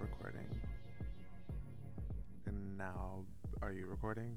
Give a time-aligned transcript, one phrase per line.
[0.00, 0.46] recording.
[2.46, 3.24] And now,
[3.62, 4.36] are you recording?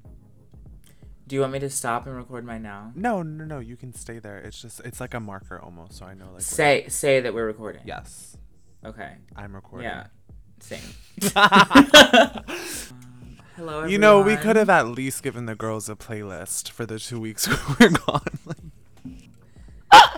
[1.28, 2.92] Do you want me to stop and record my now?
[2.96, 3.60] No, no, no.
[3.60, 4.38] You can stay there.
[4.39, 6.42] It's just, it's like a marker almost, so I know like.
[6.42, 7.82] Say say that we're recording.
[7.86, 8.36] Yes,
[8.83, 9.11] Okay.
[9.36, 9.89] I'm recording.
[9.89, 10.07] Yeah.
[10.60, 10.80] Same.
[11.36, 11.50] Um,
[13.55, 13.80] hello.
[13.82, 13.89] Everyone.
[13.89, 17.19] You know, we could have at least given the girls a playlist for the two
[17.19, 17.47] weeks
[17.80, 18.21] we're gone.
[18.46, 18.57] Like,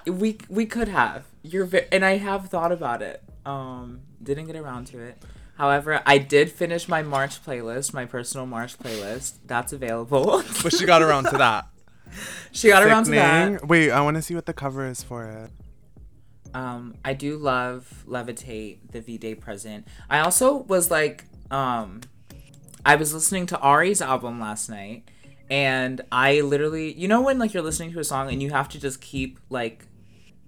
[0.07, 1.26] We we could have.
[1.43, 3.21] You're ve- and I have thought about it.
[3.45, 5.21] Um, didn't get around to it.
[5.57, 9.35] However, I did finish my March playlist, my personal March playlist.
[9.45, 10.43] That's available.
[10.63, 11.67] but she got around to that.
[12.51, 13.67] she got around to that.
[13.67, 15.51] Wait, I want to see what the cover is for it.
[16.53, 19.87] Um, I do love Levitate, the V Day present.
[20.09, 22.01] I also was like, um,
[22.85, 25.07] I was listening to Ari's album last night,
[25.49, 28.67] and I literally, you know, when like you're listening to a song and you have
[28.70, 29.85] to just keep like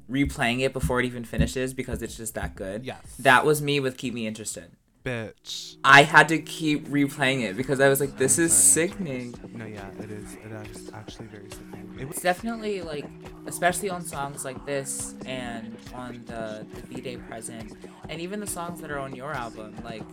[0.10, 2.86] replaying it before it even finishes because it's just that good.
[2.86, 3.16] Yes.
[3.20, 4.72] That was me with Keep Me Interested.
[5.04, 5.76] Bitch.
[5.84, 8.88] I had to keep replaying it because I was like, this is sorry.
[8.88, 9.36] sickening.
[9.54, 10.34] No, yeah, it is.
[10.36, 11.94] It is actually very sickening.
[12.00, 13.06] It was It's definitely like,
[13.46, 17.74] especially on songs like this and on the the V Day present,
[18.08, 19.76] and even the songs that are on your album.
[19.84, 20.04] Like,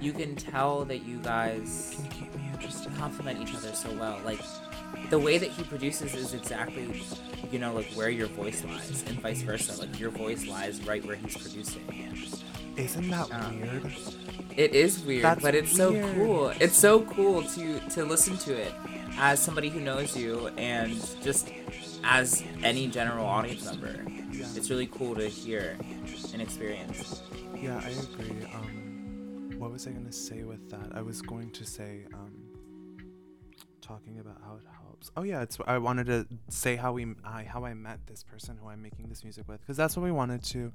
[0.00, 2.94] you can tell that you guys Can you keep me interested?
[2.96, 4.18] complement each other so well.
[4.24, 4.40] Like,
[5.10, 7.02] the way that he produces is exactly,
[7.50, 9.78] you know, like where your voice lies, and vice versa.
[9.78, 11.84] Like your voice lies right where he's producing.
[12.74, 13.92] Isn't that Um, weird?
[14.56, 16.48] It is weird, That's but it's so cool.
[16.60, 18.72] It's so cool to to listen to it
[19.16, 21.50] as somebody who knows you and just
[22.04, 24.04] as any general audience member.
[24.32, 24.46] Yeah.
[24.54, 25.76] It's really cool to hear
[26.32, 27.22] and experience.
[27.60, 28.46] Yeah, I agree.
[28.54, 30.90] Um, what was I gonna say with that?
[30.94, 32.32] I was going to say, um,
[33.80, 34.66] talking about how it
[35.02, 35.10] helps.
[35.16, 35.58] Oh yeah, it's.
[35.66, 39.08] I wanted to say how we, I, how I met this person who I'm making
[39.08, 40.72] this music with, because that's what we wanted to.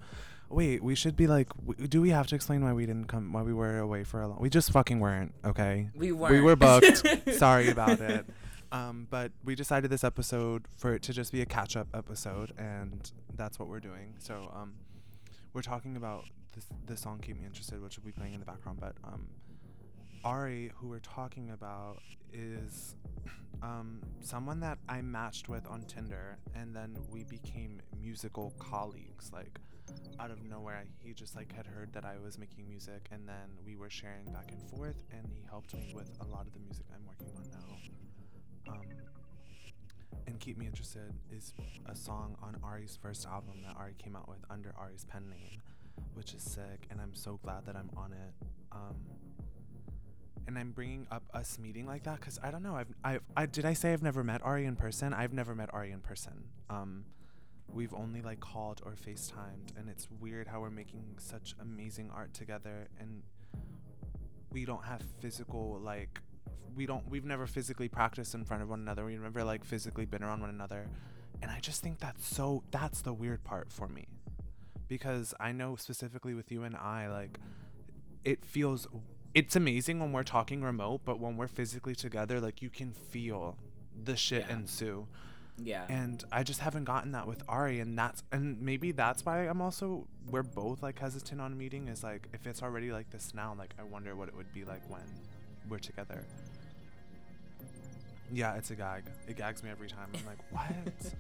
[0.50, 3.34] Wait, we should be like, w- do we have to explain why we didn't come,
[3.34, 4.40] why we were away for a long?
[4.40, 5.34] We just fucking weren't.
[5.46, 5.90] Okay.
[5.96, 6.34] We weren't.
[6.34, 7.06] We were booked.
[7.34, 8.26] Sorry about it.
[8.72, 13.10] Um, but we decided this episode for it to just be a catch-up episode, and
[13.36, 14.16] that's what we're doing.
[14.20, 14.74] So, um,
[15.54, 18.46] we're talking about this the song "Keep Me Interested," which will be playing in the
[18.46, 18.80] background.
[18.82, 19.28] But um,
[20.24, 22.02] Ari, who we're talking about,
[22.34, 22.96] is
[23.62, 29.32] um, someone that I matched with on Tinder, and then we became musical colleagues.
[29.34, 29.60] Like
[30.20, 33.50] out of nowhere, he just like had heard that I was making music, and then
[33.66, 36.60] we were sharing back and forth, and he helped me with a lot of the
[36.60, 38.74] music I'm working on now.
[38.74, 38.82] Um,
[40.28, 41.54] and Keep Me Interested is
[41.86, 45.62] a song on Ari's first album that Ari came out with under Ari's pen name,
[46.14, 48.34] which is sick, and I'm so glad that I'm on it.
[48.72, 48.98] Um,
[50.48, 52.76] and I'm bringing up us meeting like that because I don't know.
[52.76, 55.14] I've, I've, I did I say I've never met Ari in person?
[55.14, 56.46] I've never met Ari in person.
[56.70, 57.04] Um,
[57.72, 62.34] we've only like called or FaceTimed, and it's weird how we're making such amazing art
[62.34, 63.24] together, and
[64.52, 66.22] we don't have physical like
[66.76, 69.04] we don't we've never physically practiced in front of one another.
[69.04, 70.88] We've never like physically been around one another.
[71.42, 74.08] And I just think that's so that's the weird part for me.
[74.88, 77.38] Because I know specifically with you and I like
[78.24, 78.88] it feels
[79.40, 83.56] it's amazing when we're talking remote, but when we're physically together like you can feel
[84.04, 84.56] the shit Yeah.
[84.56, 85.08] ensue.
[85.72, 85.86] Yeah.
[85.90, 89.62] And I just haven't gotten that with Ari and that's and maybe that's why I'm
[89.62, 93.56] also we're both like hesitant on meeting is like if it's already like this now,
[93.58, 95.02] like I wonder what it would be like when
[95.70, 96.24] we're together.
[98.32, 99.04] Yeah, it's a gag.
[99.28, 100.10] It gags me every time.
[100.14, 101.14] I'm like, what?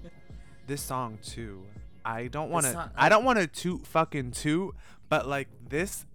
[0.67, 1.63] this song too.
[2.03, 2.91] I don't want to.
[2.95, 4.75] I don't want to toot fucking toot,
[5.09, 6.05] but like this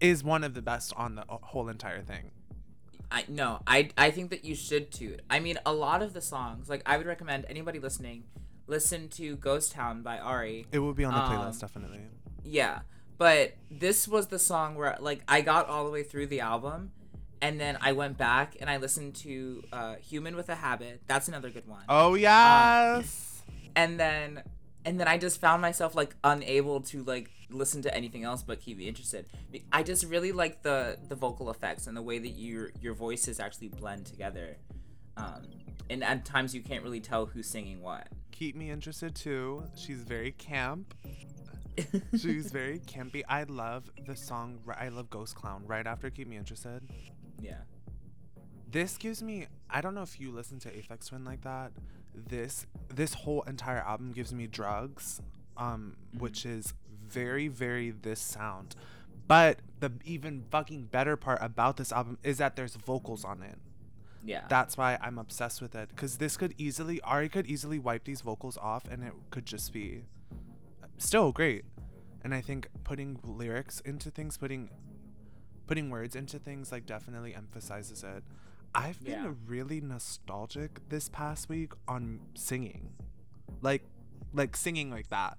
[0.00, 2.30] is one of the best on the uh, whole entire thing.
[3.10, 5.16] I no, I I think that you should too.
[5.28, 8.24] I mean, a lot of the songs, like I would recommend anybody listening,
[8.66, 10.66] listen to Ghost Town by Ari.
[10.70, 12.00] It will be on the Um, playlist definitely.
[12.44, 12.80] Yeah,
[13.18, 16.92] but this was the song where like I got all the way through the album,
[17.42, 21.26] and then I went back and I listened to uh, "Human with a Habit." That's
[21.26, 21.82] another good one.
[21.88, 23.42] Oh yes.
[23.74, 24.42] And then
[24.84, 28.60] and then I just found myself like unable to like listen to anything else but
[28.60, 29.26] keep me interested.
[29.72, 33.40] I just really like the the vocal effects and the way that your your voices
[33.40, 34.56] actually blend together.
[35.16, 35.42] Um,
[35.90, 38.08] and at times you can't really tell who's singing what.
[38.32, 39.64] Keep me interested too.
[39.76, 40.94] She's very camp.
[42.18, 43.22] She's very campy.
[43.28, 44.58] I love the song.
[44.78, 45.62] I love Ghost Town.
[45.66, 46.82] Right after Keep Me Interested.
[47.40, 47.54] yeah.
[48.70, 49.46] This gives me.
[49.68, 51.72] I don't know if you listen to Aphex Twin like that.
[52.14, 55.20] This this whole entire album gives me drugs,
[55.56, 56.74] um, which is
[57.06, 58.76] very very this sound.
[59.26, 63.58] But the even fucking better part about this album is that there's vocals on it.
[64.24, 64.42] Yeah.
[64.48, 65.88] That's why I'm obsessed with it.
[65.88, 69.72] Because this could easily, Ari could easily wipe these vocals off and it could just
[69.72, 70.02] be
[70.98, 71.64] still great.
[72.22, 74.68] And I think putting lyrics into things, putting
[75.66, 78.24] putting words into things like definitely emphasizes it.
[78.74, 79.32] I've been Yeah.
[79.46, 82.90] really nostalgic this past week on singing.
[83.60, 83.82] Like
[84.32, 85.38] like singing like that.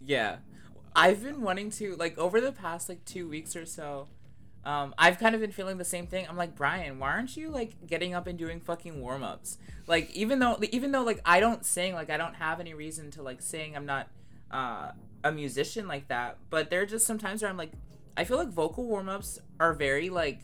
[0.00, 0.36] Yeah.
[0.94, 4.08] I've been wanting to like over the past like 2 weeks or so.
[4.64, 6.26] Um, I've kind of been feeling the same thing.
[6.28, 9.58] I'm like, Brian, why aren't you like getting up and doing fucking warm ups?
[9.86, 13.10] Like, even though, even though like I don't sing, like I don't have any reason
[13.12, 13.76] to like sing.
[13.76, 14.08] I'm not
[14.50, 14.90] uh,
[15.22, 16.38] a musician like that.
[16.50, 17.72] But there are just some times where I'm like,
[18.16, 20.40] I feel like vocal warm ups are very like,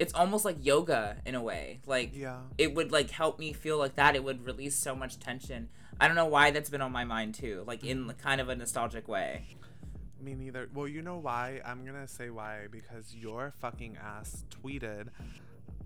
[0.00, 1.80] it's almost like yoga in a way.
[1.86, 2.40] Like, Yeah.
[2.58, 4.16] it would like help me feel like that.
[4.16, 5.68] It would release so much tension.
[6.00, 8.56] I don't know why that's been on my mind too, like in kind of a
[8.56, 9.56] nostalgic way.
[10.20, 10.68] Me neither.
[10.74, 11.60] Well, you know why?
[11.64, 15.08] I'm gonna say why because your fucking ass tweeted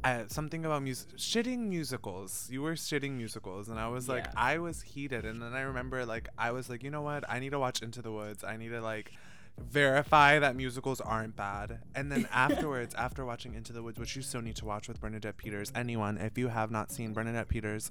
[0.05, 2.49] uh, something about mus- shitting musicals.
[2.51, 4.33] You were shitting musicals, and I was like, Yeah.
[4.37, 7.25] I was heated, and then I remember like I was like, you know what?
[7.29, 8.45] I need to watch Into the Woods.
[8.45, 9.13] I need to like
[9.59, 11.81] verify that musicals aren't bad.
[11.95, 15.01] And then afterwards, after watching Into the Woods, which you still need to watch with
[15.01, 17.91] Bernadette Peters, anyone if you have not seen Bernadette Peters,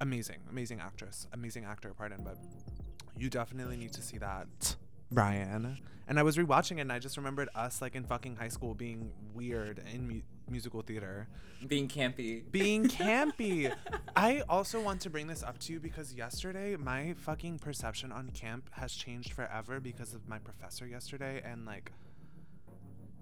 [0.00, 1.92] amazing, amazing actress, amazing actor.
[1.96, 2.38] Pardon, but
[3.16, 4.76] you definitely need to see that,
[5.10, 5.78] Brian.
[6.06, 8.74] And I was rewatching it, and I just remembered us like in fucking high school
[8.74, 11.26] being weird in musical theater,
[11.66, 12.42] Being campy.
[12.50, 13.72] being campy.
[14.16, 18.30] I also want to bring this up to you because yesterday my fucking perception on
[18.30, 21.92] camp has changed forever because of my professor yesterday, and like.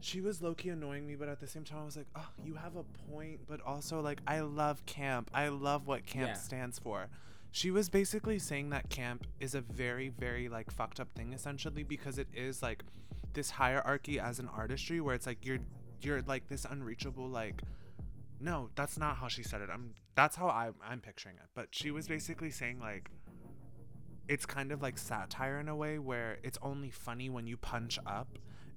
[0.04, 2.26] She was low key annoying me, but at the same time, I was like, oh,
[2.44, 5.30] you have a point, but also, like, I love camp.
[5.32, 6.34] I love what camp Yeah.
[6.34, 7.06] stands for.
[7.52, 11.84] She was basically saying that camp is a very, very, like, fucked up thing, essentially,
[11.84, 12.82] because it is, like,
[13.34, 15.60] this hierarchy as an artistry where it's like you're,
[16.04, 17.62] you're, like, this unreachable, like,
[18.40, 19.68] no, that's not how she said it.
[19.72, 21.46] I'm, that's how I, I'm picturing it.
[21.54, 23.08] But she was basically saying, like,
[24.28, 27.98] it's kind of like satire in a way where it's only funny when you punch
[28.06, 28.28] up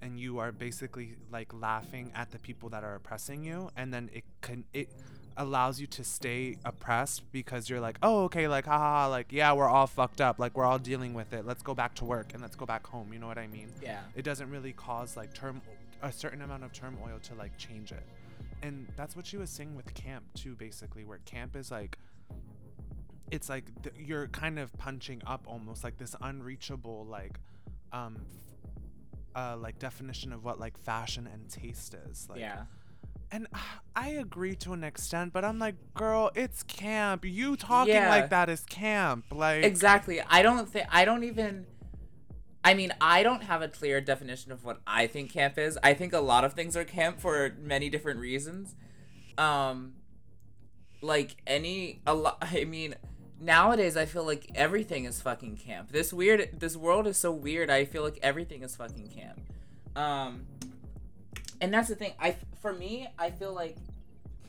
[0.02, 4.10] and you are basically like laughing at the people that are oppressing you and then
[4.12, 4.90] it can it
[5.38, 9.68] allows you to stay oppressed because you're like oh okay like haha like yeah we're
[9.70, 12.42] all fucked up like we're all dealing with it let's go back to work and
[12.42, 14.00] let's go back home you know what i mean Yeah.
[14.16, 15.62] it doesn't really cause like term
[16.02, 18.04] a certain amount of turmoil to like change it
[18.62, 21.98] and that's what she was saying with camp too basically where camp is like
[23.32, 27.40] it's like th- you're kind of punching up almost like this unreachable like
[27.92, 28.18] um
[29.36, 32.64] f- uh like definition of what like fashion and taste is like yeah.
[33.32, 33.58] and uh,
[33.96, 38.10] i agree to an extent but i'm like girl it's camp you talking Yeah.
[38.10, 40.22] like that is camp like Exactly.
[40.22, 41.66] I don't think I don't even
[42.66, 45.78] I mean, I don't have a clear definition of what I think camp is.
[45.84, 48.76] I think a lot of things are camp for many different reasons.
[49.38, 49.94] Um
[51.02, 52.96] like any a lot I mean,
[53.40, 55.92] nowadays I feel like everything is fucking camp.
[55.92, 57.70] This weird this world is so weird.
[57.70, 59.40] I feel like everything is fucking camp.
[59.96, 60.48] Um
[61.62, 62.14] and that's the thing.
[62.20, 63.78] I for me, I feel like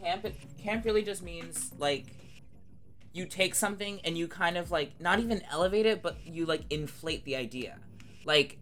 [0.01, 0.27] camp
[0.59, 2.07] camp really just means like
[3.13, 6.63] you take something and you kind of like not even elevate it but you like
[6.71, 7.79] inflate the idea
[8.27, 8.59] like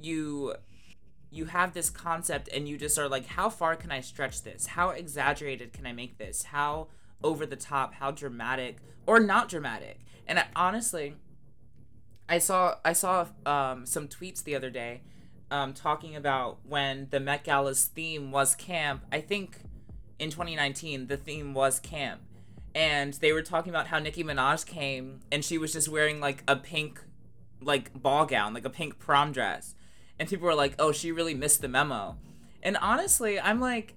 [0.00, 0.54] you
[1.30, 4.66] you have this concept and you just are like how far can i stretch this?
[4.66, 6.44] How exaggerated can i make this?
[6.44, 6.88] How
[7.22, 7.94] over the top?
[7.94, 8.78] How dramatic?
[9.06, 10.00] Or not dramatic?
[10.26, 11.14] And I, honestly
[12.28, 15.02] i saw i saw um, some tweets the other day
[15.50, 19.04] um, talking about when the met gala's theme was camp.
[19.12, 19.58] I think
[20.18, 22.22] in 2019 the theme was camp.
[22.74, 26.42] And they were talking about how Nicki Minaj came and she was just wearing like
[26.48, 27.00] a pink
[27.64, 29.74] like ball gown, like a pink prom dress.
[30.18, 32.16] And people were like, "Oh, she really missed the memo."
[32.62, 33.94] And honestly, I'm like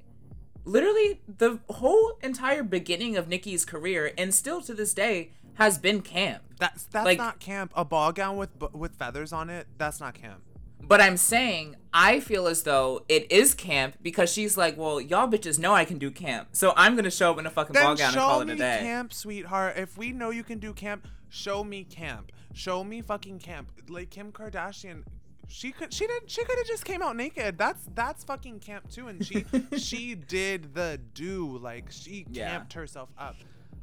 [0.64, 6.02] literally the whole entire beginning of Nicki's career and still to this day has been
[6.02, 6.42] camp.
[6.60, 10.14] that's that's like- not camp a ball gown with with feathers on it that's not
[10.16, 10.42] camp
[10.82, 15.28] But I'm saying I feel as though it is camp because she's like, "Well, y'all
[15.28, 16.50] bitches know I can do camp.
[16.52, 18.56] So I'm going to show up in a fucking ball gown and call it a
[18.56, 19.78] day." Show me camp, sweetheart.
[19.78, 22.32] If we know you can do camp, show me camp.
[22.56, 23.70] Show me fucking camp.
[23.90, 25.04] Like Kim Kardashian,
[25.50, 27.58] she could she did she could have just came out naked.
[27.58, 29.10] That's that's fucking camp too.
[29.10, 29.46] And she
[29.78, 32.50] she did the do like she Yeah.
[32.52, 33.36] camped herself up.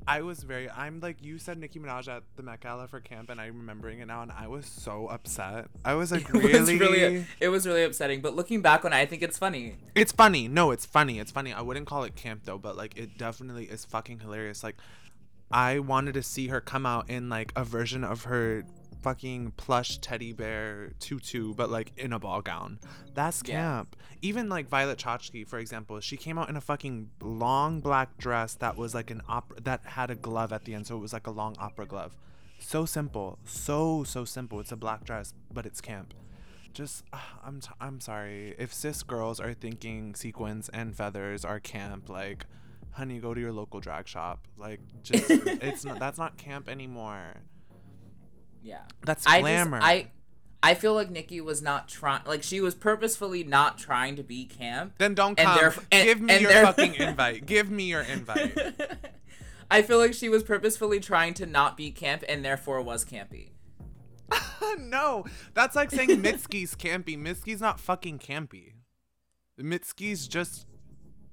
[0.09, 3.29] I was very I'm like you said Nicki Minaj at the Met Gala for camp
[3.31, 5.67] and I'm remembering it now and I was so upset.
[5.85, 8.93] I was like It was really, really it was really upsetting, but looking back on
[8.93, 9.77] it, I think it's funny.
[9.95, 10.49] It's funny.
[10.49, 11.19] No, it's funny.
[11.21, 11.53] It's funny.
[11.53, 14.65] I wouldn't call it camp though, but like it definitely is fucking hilarious.
[14.65, 14.77] Like
[15.53, 18.65] I wanted to see her come out in like a version of her
[19.03, 22.79] fucking plush teddy bear tutu, but like in a ball gown.
[23.15, 23.55] That's Yeah.
[23.55, 23.97] camp.
[24.23, 28.55] Even like Violet Chachki, for example, she came out in a fucking long black dress
[28.55, 31.13] that was like an opera that had a glove at the end, so it was
[31.13, 32.17] like a long opera glove.
[32.61, 34.61] So simple, so so simple.
[34.61, 36.15] It's a black dress, but it's camp.
[36.73, 41.59] just uh, I'm t- I'm sorry if cis girls are thinking sequins and feathers are
[41.59, 42.47] camp like
[42.93, 44.47] honey go to your local drag shop.
[44.57, 47.35] Like just it's not that's not camp anymore.
[48.63, 48.83] Yeah.
[49.05, 49.79] that's I glamour.
[49.79, 50.11] Just I
[50.63, 54.45] I feel like Nicki was not trying like she was purposefully not trying to be
[54.45, 54.95] camp.
[54.99, 55.85] then don't and come.
[55.91, 57.47] and- give me and your fucking invite.
[57.47, 58.57] Give me your invite.
[59.71, 63.49] I feel like she was purposefully trying to not be camp and therefore was campy.
[64.79, 65.25] no.
[65.55, 67.19] That's like saying Mitski's campy.
[67.19, 68.75] Mitski's not fucking campy.
[69.59, 70.67] Mitski's just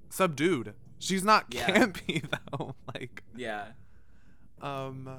[0.09, 1.67] subdued she's not Yeah.
[1.67, 3.65] campy though like Yeah.
[4.61, 5.09] um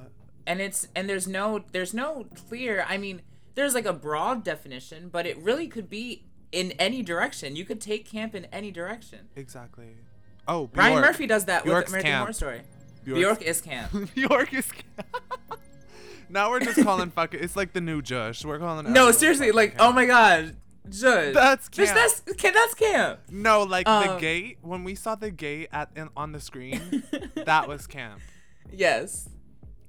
[0.47, 3.23] and it's and there's no there's no clear i mean
[3.55, 7.81] there's like a broad definition but it really could be in any direction you could
[7.81, 9.97] take camp in any direction Exactly.
[10.49, 10.77] Oh, Bjork.
[10.77, 12.21] Ryan Murphy does that Bjork's with American camp.
[12.23, 12.61] Horror Story.
[13.05, 14.15] Bjork's- Bjork is camp.
[14.15, 14.73] Bjork is.
[14.73, 15.17] camp.
[16.29, 17.41] now we're just calling fuck it.
[17.43, 18.45] It's like the new Jush.
[18.45, 18.93] We're calling.
[18.93, 19.83] no, seriously, like, camp.
[19.83, 20.57] oh my god,
[20.91, 21.35] Judge.
[21.35, 21.89] That's camp.
[21.95, 23.21] that's ca- that's camp.
[23.31, 24.59] No, like the Um, gate.
[24.63, 27.05] When we saw the gate at in, on the screen,
[27.35, 28.21] that was camp.
[28.73, 29.29] Yes,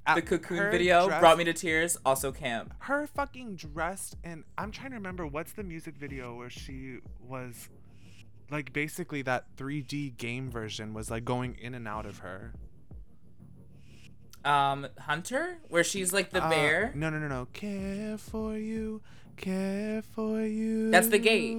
[0.05, 1.97] At- the cocoon video dress- brought me to tears.
[2.05, 2.73] Also camp.
[2.79, 7.69] Her fucking dressed, and I'm trying to remember what's the music video where she was,
[8.49, 12.53] like basically that 3D game version was like going in and out of her.
[14.43, 16.91] Um, Hunter, where she's like the Uh, bear.
[16.95, 17.45] No, no, no, no.
[17.53, 19.01] Care for you,
[19.37, 20.91] care for you.
[20.91, 21.57] That's the gate.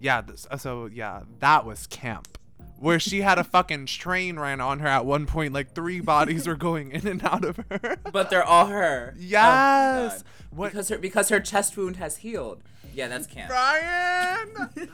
[0.00, 0.20] Yeah.
[0.20, 2.38] This, uh, so yeah, that was camp,
[2.78, 5.52] where she had a fucking train ran on her at one point.
[5.52, 7.96] Like three bodies were going in and out of her.
[8.12, 9.14] But they're all her.
[9.18, 10.24] Oh yes.
[10.50, 10.72] What?
[10.72, 12.62] Because her because her chest wound has healed.
[12.92, 13.48] Yeah, that's camp.
[13.48, 14.70] Brian.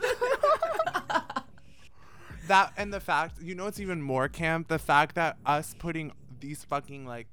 [2.47, 4.67] that and the fact, you know, it's even more camp.
[4.67, 7.27] The fact that us putting these fucking like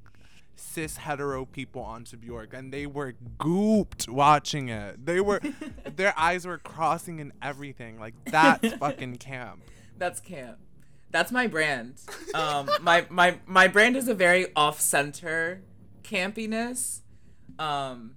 [0.56, 5.04] cis hetero people onto Bjork and they were gooped watching it.
[5.04, 5.40] They were,
[5.96, 7.99] their eyes were crossing and everything.
[7.99, 9.62] Like that's fucking camp.
[9.99, 10.58] That's camp.
[11.11, 12.00] That's my brand.
[12.34, 15.62] Um, my my my brand is a very off-center
[16.02, 17.02] campiness.
[17.58, 18.16] Um,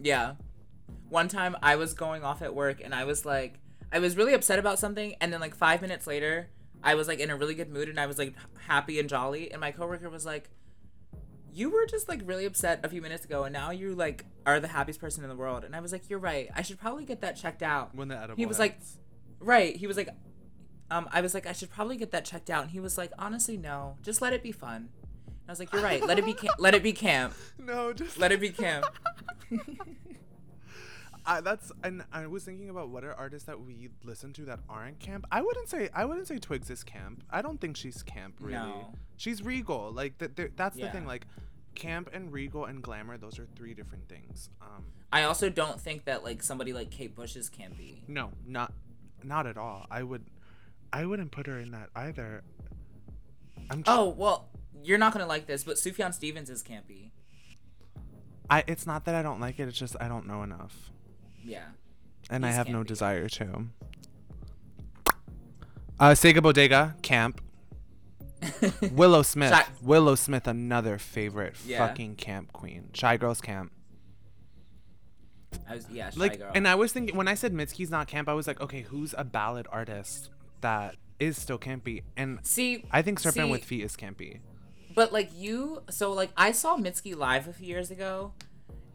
[0.00, 0.34] yeah.
[1.08, 3.60] One time I was going off at work and I was like,
[3.92, 6.50] I was really upset about something, and then like five minutes later,
[6.82, 8.34] I was like in a really good mood and I was like
[8.66, 10.50] happy and jolly, and my coworker was like,
[11.52, 14.60] "You were just like really upset a few minutes ago, and now you like are
[14.60, 16.50] the happiest person in the world." And I was like, "You're right.
[16.54, 18.36] I should probably get that checked out." When the edible.
[18.36, 18.78] He was like.
[19.40, 19.76] Right.
[19.76, 20.08] He was like,
[20.90, 22.62] um, I was like, I should probably get that checked out.
[22.62, 23.96] And he was like, honestly, no.
[24.02, 24.88] Just let it be fun.
[25.26, 26.04] And I was like, you're right.
[26.04, 26.34] Let it be.
[26.34, 27.34] Ca- let it be camp.
[27.58, 28.86] no, just Let it be camp.
[31.28, 34.60] I, that's and I was thinking about what are artists that we listen to that
[34.68, 35.26] aren't camp.
[35.30, 37.22] I wouldn't say I wouldn't say Twigs is camp.
[37.30, 38.54] I don't think she's camp really.
[38.54, 38.94] No.
[39.16, 39.92] She's regal.
[39.92, 41.06] Like th- th- that's the thing.
[41.06, 41.26] Like
[41.74, 44.48] camp and regal and glamour, those are three different things.
[44.62, 48.00] Um, I also don't think that like somebody like Kate Bush is campy.
[48.08, 48.72] no, not
[49.22, 49.86] not at all.
[49.90, 50.24] I would
[50.92, 52.42] I wouldn't put her in that either.
[53.70, 54.48] I'm tr- Oh well,
[54.82, 57.10] you're not gonna like this, but Sufjan Stevens is campy.
[58.48, 59.68] I it's not that I don't like it.
[59.68, 60.90] It's just I don't know enough,
[61.48, 61.64] Yeah.
[62.30, 63.64] and I have no desire to.
[66.00, 67.40] Uh, Sega Bodega camp.
[68.92, 69.50] Willow Smith.
[69.50, 71.78] Shy- Willow Smith, another favorite Yeah.
[71.86, 72.90] fucking camp queen.
[72.92, 73.72] Shygirl's Camp.
[75.68, 76.10] I was yeah.
[76.10, 76.52] Shy Like, girl.
[76.54, 79.14] and I was thinking when I said Mitski's not camp, I was like, okay, who's
[79.18, 82.02] a ballad artist that is still campy?
[82.16, 84.38] And see, I think Serpent see, with Feet is campy.
[84.94, 88.34] But like you, so like I saw Mitski live a few years ago,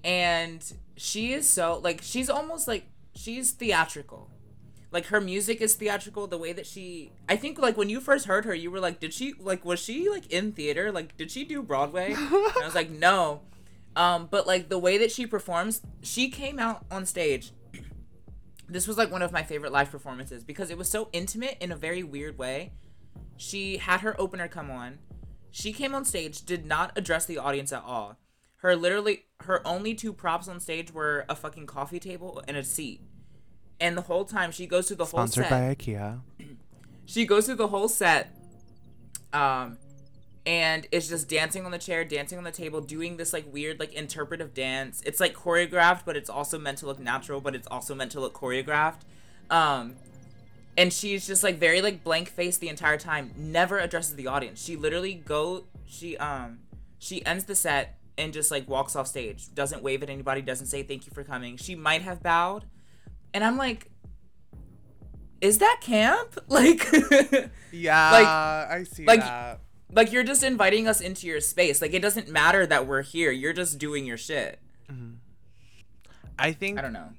[0.04, 4.30] and she is so like she's almost like she's theatrical.
[4.92, 6.28] Like her music is theatrical.
[6.28, 9.00] The way that she, I think like when you first heard her, you were like,
[9.00, 10.92] did she like was she like in theater?
[10.92, 12.14] Like did she do Broadway?
[12.14, 13.42] and I was like, no.
[13.96, 17.54] Um, but like the way that she performs, she came out on stage.
[18.70, 21.72] This was like one of my favorite live performances because it was so intimate in
[21.72, 22.74] a very weird way.
[23.38, 25.00] She had her opener come on.
[25.52, 28.18] She came on stage, did not address the audience at all.
[28.64, 32.64] Her literally her only two props on stage were a fucking coffee table and a
[32.64, 33.02] seat.
[33.80, 35.46] And the whole time she goes through the whole set.
[35.46, 36.22] Sponsored by IKEA.
[37.06, 38.34] she goes through the whole set
[39.34, 39.78] um
[40.46, 43.80] and is just dancing on the chair dancing on the table doing this like weird
[43.80, 47.68] like interpretive dance it's like choreographed but it's also meant to look natural but it's
[47.68, 49.02] also meant to look choreographed
[49.50, 49.96] um
[50.78, 54.64] and she's just like very like blank faced the entire time never addresses the audience
[54.64, 56.60] she literally go she um
[57.00, 60.68] she ends the set and just like walks off stage doesn't wave at anybody doesn't
[60.68, 62.66] say thank you for coming she might have bowed
[63.34, 63.90] and i'm like
[65.42, 66.86] is that camp like
[67.72, 69.60] Yeah, like, I see like- that.
[69.92, 73.32] like you're just inviting us into your space like it doesn't matter that we're here
[73.32, 74.60] you're just doing your shit
[74.92, 75.16] mm-hmm.
[76.38, 77.10] I think i don't know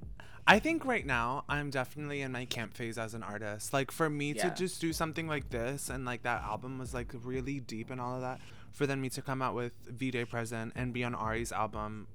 [0.47, 3.73] I think right now I'm definitely in my camp phase as an artist.
[3.73, 4.51] Like for me Yeah.
[4.51, 7.99] to just do something like this and like that album was like really deep and
[8.01, 8.41] all of that.
[8.75, 12.09] For then me to come out with V Day Present and be on Ari's album,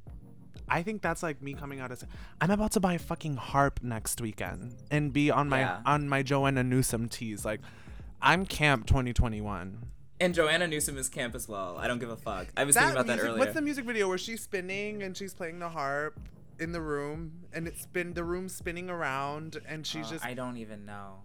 [0.68, 2.06] I think that's like me coming out as
[2.42, 5.82] I'm about to buy a fucking harp next weekend and be on my Yeah.
[5.86, 7.44] on my Joanna Newsom tees.
[7.46, 7.62] Like
[8.22, 9.86] I'm camp 2021.
[10.22, 11.78] And Joanna Newsom is camp as well.
[11.78, 12.48] I don't give a fuck.
[12.58, 13.40] I was thinking about that music- earlier.
[13.40, 16.20] What's the music video where she's spinning and she's playing the harp
[16.60, 20.34] in the room and it's spin the room spinning around and she's Uh, just I
[20.34, 21.22] don't even know.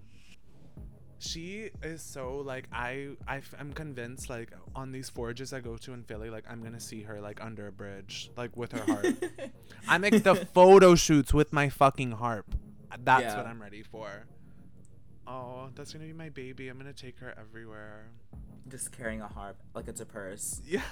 [1.24, 5.92] She is so like I I am convinced like on these forages I go to
[5.92, 9.24] in Philly like I'm gonna see her like under a bridge like with her harp.
[9.88, 12.54] I make the photo shoots with my fucking harp.
[13.02, 13.36] That's Yeah.
[13.38, 14.26] what I'm ready for.
[15.26, 16.68] Oh, that's gonna be my baby.
[16.68, 18.10] I'm gonna take her everywhere.
[18.68, 20.60] Just carrying a harp like it's a purse.
[20.66, 20.84] Yes.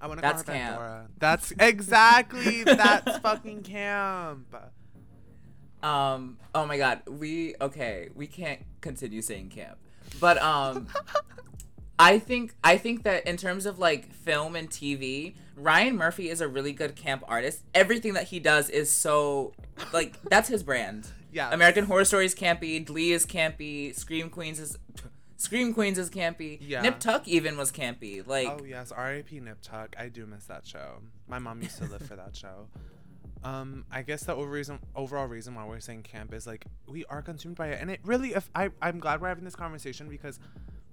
[0.00, 0.76] I want to That's call her camp.
[0.78, 1.08] Pandora.
[1.18, 4.54] That's exactly that's fucking camp.
[5.82, 6.38] Um.
[6.54, 7.02] Oh my God.
[7.06, 8.08] We okay.
[8.14, 9.78] We can't continue saying camp,
[10.20, 10.88] but um.
[11.98, 16.40] I think I think that in terms of like film and TV, Ryan Murphy is
[16.40, 17.64] a really good camp artist.
[17.74, 19.52] Everything that he does is so
[19.92, 21.08] like that's his brand.
[21.30, 21.52] Yeah.
[21.52, 24.78] American Horror Story is campy, Glee is campy, Scream Queens is
[25.36, 26.56] Scream Queens is campy.
[26.58, 26.80] Yeah.
[26.80, 28.26] Nip Tuck even was campy.
[28.26, 29.38] Like oh yes, R.I.P.
[29.40, 29.94] Nip Tuck.
[29.98, 31.02] I do miss that show.
[31.28, 32.68] My mom used to live for that show.
[33.44, 37.04] Um, I guess the over reason, overall reason why we're saying camp is like we
[37.06, 38.34] are consumed by it, and it really.
[38.34, 40.40] If I, I'm glad we're having this conversation because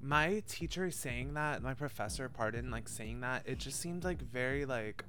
[0.02, 4.66] my teacher saying that, my professor, pardon, like saying that, it just seemed like very
[4.66, 5.04] like.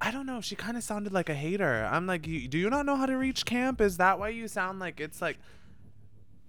[0.00, 0.40] I don't know.
[0.40, 1.88] She kind of sounded like a hater.
[1.90, 3.80] I'm like, do you not know how to reach camp?
[3.80, 5.38] Is that why you sound like it's like?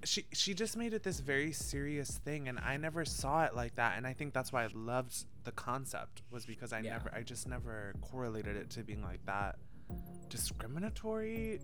[0.05, 3.75] She she just made it this very serious thing, and I never saw it like
[3.75, 3.97] that.
[3.97, 6.91] And I think that's why I loved the concept was because I Yeah.
[6.93, 9.57] never, I just never correlated it to being like that
[10.29, 11.59] discriminatory.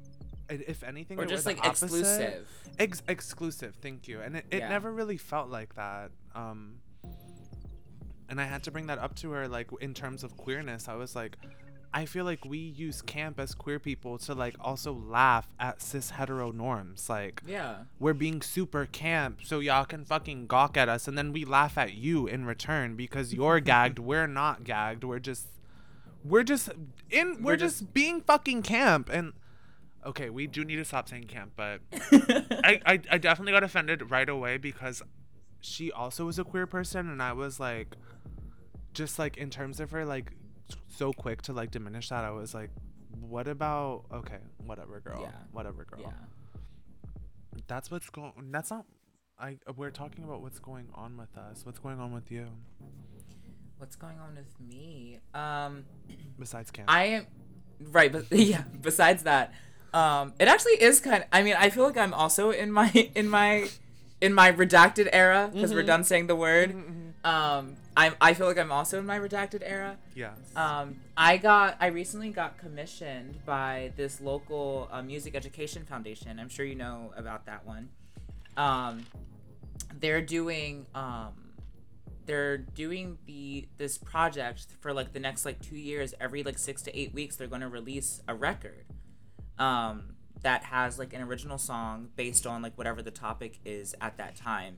[0.47, 2.47] If anything, or it just was like exclusive.
[2.77, 3.75] Ex- exclusive.
[3.81, 4.21] Thank you.
[4.21, 4.69] And it, it Yeah.
[4.69, 6.11] never really felt like that.
[6.35, 6.75] Um,
[8.29, 10.87] and I had to bring that up to her, like in terms of queerness.
[10.87, 11.37] I was like,
[11.93, 16.11] I feel like we use camp as queer people to like also laugh at cis
[16.11, 17.09] hetero norms.
[17.09, 17.85] Like Yeah.
[17.99, 21.77] we're being super camp, so y'all can fucking gawk at us, and then we laugh
[21.77, 23.97] at you in return because you're gagged.
[23.97, 25.03] We're not gagged.
[25.03, 25.47] We're just,
[26.25, 26.69] we're just
[27.09, 27.37] in.
[27.41, 29.09] We're, We're just, just- being fucking camp.
[29.11, 29.33] And
[30.05, 34.09] okay, we do need to stop saying camp, but I, I, I definitely got offended
[34.11, 35.01] right away because
[35.61, 37.95] she also was a queer person, and I was like,
[38.93, 40.31] just like in terms of her, like
[40.87, 42.23] so quick to like diminish that.
[42.23, 42.69] I was like,
[43.19, 45.31] what about okay, whatever, girl, Yeah.
[45.51, 46.01] whatever, girl.
[46.01, 46.11] yeah.
[47.67, 48.33] That's what's going.
[48.51, 48.85] That's not.
[49.39, 49.57] I.
[49.75, 51.65] We're talking about what's going on with us.
[51.65, 52.47] What's going on with you
[53.77, 55.19] What's going on with me?
[55.33, 55.85] Um.
[56.39, 56.89] besides camp?
[56.91, 57.27] I am
[57.91, 58.63] right, but yeah.
[58.81, 59.53] Besides that,
[59.93, 61.23] um, it actually is kind.
[61.23, 63.67] of I mean, I feel like I'm also in my in my
[64.21, 65.87] in my redacted era because we're Mhm.
[65.87, 66.71] done saying the word.
[66.73, 67.25] Mhm.
[67.27, 69.97] Um, I I feel like I'm also in my redacted era.
[70.15, 70.37] yes.
[70.55, 76.39] Um, I got I recently got commissioned by this local uh, music education foundation.
[76.39, 77.89] I'm sure you know about that one.
[78.57, 79.05] Um,
[79.99, 81.33] they're doing um,
[82.25, 86.13] they're doing the this project for like the next like two years.
[86.19, 88.85] Every like six to eight weeks, they're going to release a record.
[89.57, 94.17] Um, that has like an original song based on like whatever the topic is at
[94.17, 94.77] that time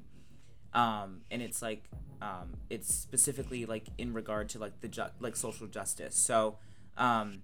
[0.74, 1.84] um, and it's like
[2.22, 6.16] um, it's specifically like in regard to like the ju- like social justice.
[6.16, 6.58] So
[6.98, 7.42] um,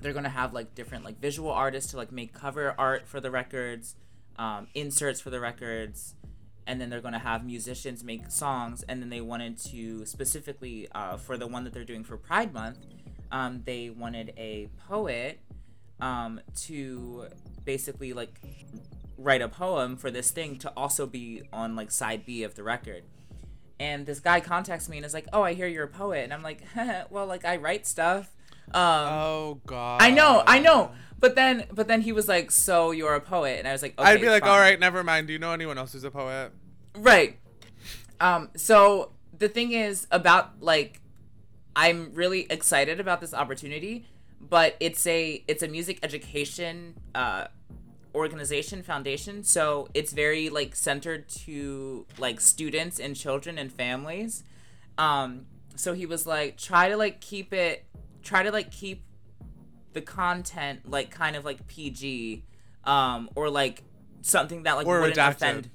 [0.00, 3.30] they're gonna have like different like visual artists to like make cover art for the
[3.30, 3.96] records,
[4.36, 6.14] um, inserts for the records,
[6.70, 8.84] and then they're gonna have musicians make songs.
[8.88, 12.54] And then they wanted to specifically uh, for the one that they're doing for Pride
[12.54, 12.78] Month,
[13.32, 15.40] um, they wanted a poet
[16.00, 17.26] um, to
[17.64, 18.40] basically like
[19.18, 22.62] write a poem for this thing to also be on like side B of the
[22.62, 23.02] record.
[23.80, 26.32] And this guy contacts me and is like, "Oh, I hear you're a poet," and
[26.32, 26.62] I'm like,
[27.10, 28.30] "Well, like I write stuff."
[28.72, 30.00] Um, oh God.
[30.00, 30.92] I know, I know.
[31.18, 33.98] But then, but then he was like, "So you're a poet?" And I was like,
[33.98, 34.50] okay, I'd be like, fine.
[34.50, 35.26] all right, never mind.
[35.26, 36.52] Do you know anyone else who's a poet?
[36.96, 37.38] Right.
[38.20, 41.00] Um, so the thing is about like
[41.76, 44.06] I'm really excited about this opportunity,
[44.40, 47.46] but it's a it's a music education uh
[48.14, 54.42] organization foundation, so it's very like centered to like students and children and families.
[54.98, 57.84] Um so he was like try to like keep it
[58.22, 59.04] try to like keep
[59.94, 62.44] the content like kind of like PG
[62.84, 63.82] um or like
[64.22, 65.30] something that like Or wouldn't redacted.
[65.36, 65.70] offend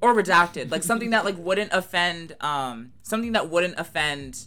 [0.00, 4.46] or redacted like something that like wouldn't offend um something that wouldn't offend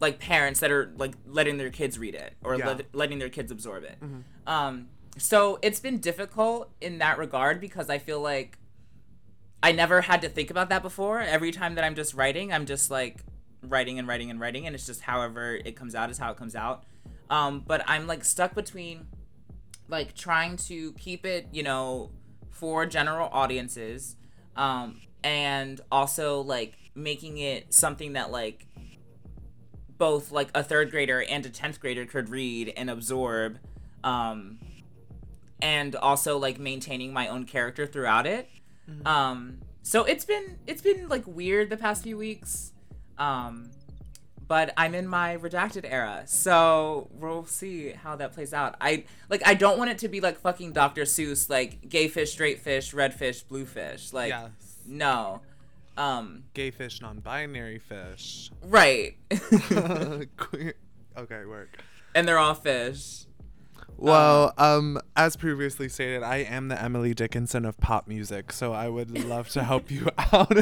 [0.00, 2.68] like parents that are like letting their kids read it or Yeah.
[2.68, 3.98] let, letting their kids absorb it.
[4.46, 8.58] Um, so it's been difficult in that regard because I feel like
[9.60, 11.18] I never had to think about that before.
[11.20, 13.24] Every time that I'm just writing, I'm just like
[13.60, 16.36] writing and writing and writing, and it's just however it comes out is how it
[16.36, 16.84] comes out.
[17.28, 19.08] Um, but I'm like stuck between
[19.88, 22.10] like trying to keep it, you know,
[22.50, 24.14] for general audiences,
[24.58, 28.66] um, and also like making it something that like
[29.96, 33.58] both like a third grader and a 10th grader could read and absorb
[34.04, 34.58] um
[35.60, 38.48] and also like maintaining my own character throughout it.
[39.06, 42.72] Um so it's been it's been like weird the past few weeks.
[43.16, 43.70] Um
[44.48, 49.46] but i'm in my redacted era so we'll see how that plays out i like
[49.46, 52.92] i don't want it to be like fucking dr seuss like gay fish straight fish
[52.92, 54.50] red fish blue fish like yes.
[54.86, 55.40] no
[55.96, 58.50] um Gay fish, non-binary fish.
[58.62, 59.16] right
[60.36, 60.74] Queer.
[61.16, 61.82] Okay, work.
[62.14, 63.24] and they're all fish
[63.98, 68.88] Well, um, as previously stated, I am the Emily Dickinson of pop music, so I
[68.88, 70.52] would love to help you out.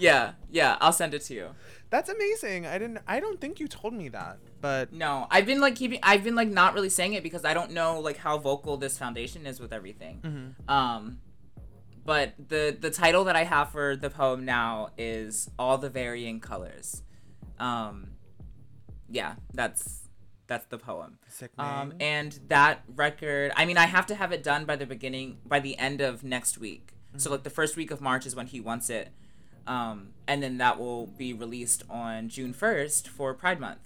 [0.00, 1.48] yeah yeah i'll send it to you
[1.90, 2.66] That's amazing.
[2.66, 2.98] I didn't.
[3.06, 6.00] I don't think you told me that, but No, I've been like keeping.
[6.02, 8.98] I've been like not really saying it because I don't know like how vocal this
[8.98, 10.20] foundation is with everything.
[10.24, 10.68] Mm-hmm.
[10.68, 11.18] Um,
[12.04, 16.40] but the the title that I have for the poem now is all the varying
[16.40, 17.02] colors.
[17.60, 18.08] Um,
[19.08, 20.03] yeah, that's
[20.46, 21.18] that's the poem.
[21.58, 25.38] Um, and that record, I mean, I have to have it done by the beginning,
[25.46, 26.90] by the end of next week.
[27.16, 29.10] So like the first week of March is when he wants it.
[29.66, 33.78] Um, and then that will be released on June 1st for Pride Month.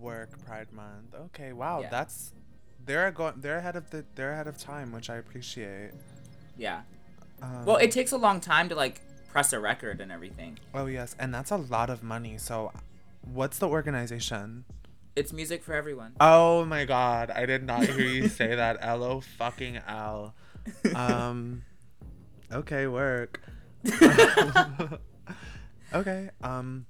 [0.00, 1.14] Work Pride Month.
[1.14, 1.90] Okay, wow, Yeah.
[1.90, 2.32] that's
[2.84, 3.34] they're going.
[3.36, 4.04] They're ahead of the.
[4.16, 5.92] They're ahead of time, which I appreciate.
[6.56, 6.82] Yeah.
[7.40, 10.58] Um, Well, it takes a long time to like press a record and everything.
[10.74, 12.38] Oh yes, and that's a lot of money.
[12.38, 12.72] So,
[13.20, 14.64] what's the organization?
[15.14, 16.12] It's music for everyone.
[16.20, 18.78] Oh my god, I did not hear you say that.
[18.80, 20.34] L O fucking L.
[20.94, 21.62] Um.
[22.50, 23.40] Okay, work.
[25.94, 26.30] okay.
[26.42, 26.86] Um.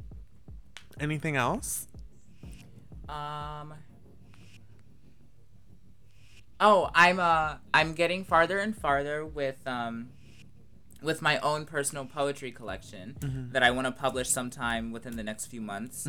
[1.01, 1.89] Anything else?
[3.09, 3.75] Um.
[6.61, 10.11] Oh, I'm uh I'm getting farther and farther with um
[11.03, 15.47] with my own personal poetry collection that I want to publish sometime within the next
[15.47, 16.07] few months.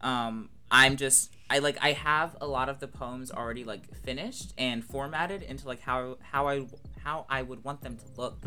[0.00, 4.52] Um I'm just I like I have a lot of the poems already like finished
[4.58, 6.66] and formatted into like how how I
[7.02, 8.38] how I would want them to look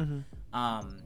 [0.54, 0.98] um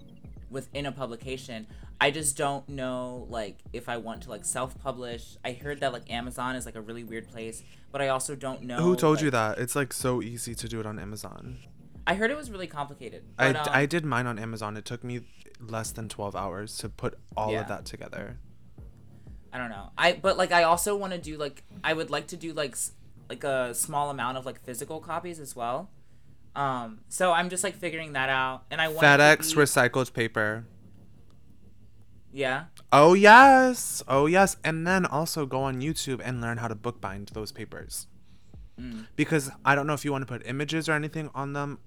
[0.49, 1.67] within a publication.
[2.01, 5.37] I just don't know like if I want to like self-publish.
[5.45, 8.63] I heard that like Amazon is like a really weird place, but I also don't
[8.63, 9.59] know Who told you that?
[9.59, 11.59] It's like so easy to do it on Amazon.
[12.05, 13.23] I heard it was really complicated.
[13.39, 14.75] I, um, I did mine on Amazon.
[14.75, 15.21] It took me
[15.61, 17.61] less than 12 hours to put all Yeah.
[17.61, 18.37] of that together.
[19.53, 19.91] I don't know.
[19.97, 22.75] I but like I also want to do like I would like to do like
[23.29, 25.89] like a small amount of like physical copies as well.
[26.55, 30.65] Um, so I'm just like figuring that out, and I want FedEx be- recycled paper.
[32.31, 32.65] yeah.
[32.91, 34.03] Oh yes.
[34.07, 34.57] Oh yes.
[34.63, 38.07] And then also go on YouTube and learn how to bookbind those papers.
[38.79, 39.07] Mm.
[39.15, 41.79] Because I don't know if you want to put images or anything on them,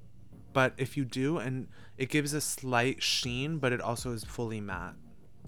[0.52, 4.61] but if you do and it gives a slight sheen, but it also is fully
[4.61, 4.94] matte.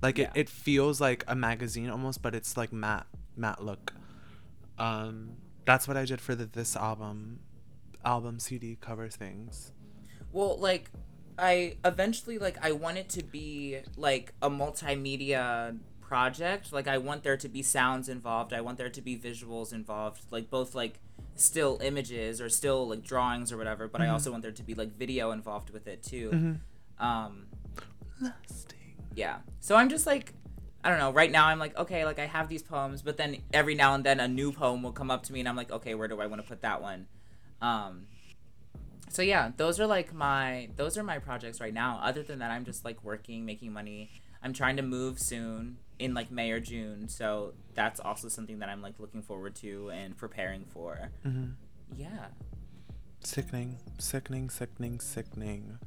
[0.02, 0.30] Like Yeah.
[0.34, 3.06] it, it feels like a magazine almost, but it's like matte
[3.36, 3.94] matte look.
[4.78, 7.40] Um that's what I did for the, this album
[8.04, 9.72] album CD cover things.
[10.32, 10.90] Well, like
[11.38, 16.72] I eventually like I want it to be like a multimedia project.
[16.72, 18.52] Like I want there to be sounds involved.
[18.52, 20.22] I want there to be visuals involved.
[20.30, 21.00] Like both like
[21.34, 24.74] still images or still like drawings or whatever, but I also want there to be
[24.74, 26.56] like video involved with it too.
[26.98, 27.46] Um
[28.20, 28.77] Lasting.
[29.14, 29.38] Yeah.
[29.60, 30.34] So I'm just like
[30.84, 31.10] I don't know.
[31.12, 34.04] Right now I'm like, okay, like I have these poems, but then every now and
[34.04, 36.20] then a new poem will come up to me and I'm like, okay, where do
[36.20, 37.06] I want to put that one?
[37.60, 38.06] Um
[39.10, 42.00] so yeah, those are like my those are my projects right now.
[42.02, 44.10] Other than that, I'm just like working, making money.
[44.42, 48.68] I'm trying to move soon in like May or June, so that's also something that
[48.68, 51.10] I'm like looking forward to and preparing for.
[51.26, 51.54] Mhm.
[51.96, 52.26] Yeah.
[53.24, 55.78] Sickening, sickening, sickening, sickening.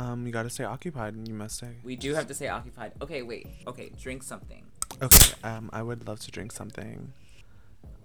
[0.00, 1.76] Um, you gotta stay occupied and you must stay.
[1.84, 2.92] We do have to stay occupied.
[3.02, 3.46] Okay, wait.
[3.66, 4.64] Okay, drink something.
[5.02, 7.12] Okay, um, I would love to drink something.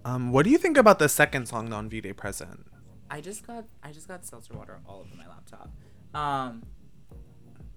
[0.04, 2.66] Um, what do you think about the second song on V Day Present?
[3.10, 5.70] I just got I just got seltzer water all over my laptop.
[6.12, 6.64] Um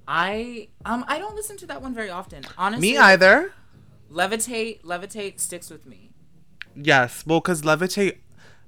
[0.08, 2.44] I um I don't listen to that one very often.
[2.58, 3.54] Honestly, Me either.
[4.12, 6.10] Levitate Levitate sticks with me.
[6.76, 8.18] Yes, well, because Levitate,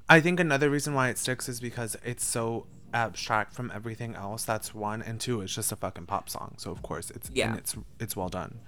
[0.08, 4.44] I think another reason why it sticks is because it's so abstract from everything else.
[4.44, 6.56] That's one, and two, it's just a fucking pop song.
[6.58, 7.50] So of course it's Yeah.
[7.50, 8.60] and it's it's well done.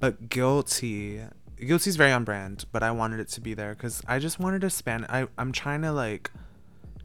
[0.00, 1.20] But guilty,
[1.64, 2.64] guilty's very on brand.
[2.72, 5.06] But I wanted it to be there because I just wanted to span.
[5.08, 6.30] I I'm trying to like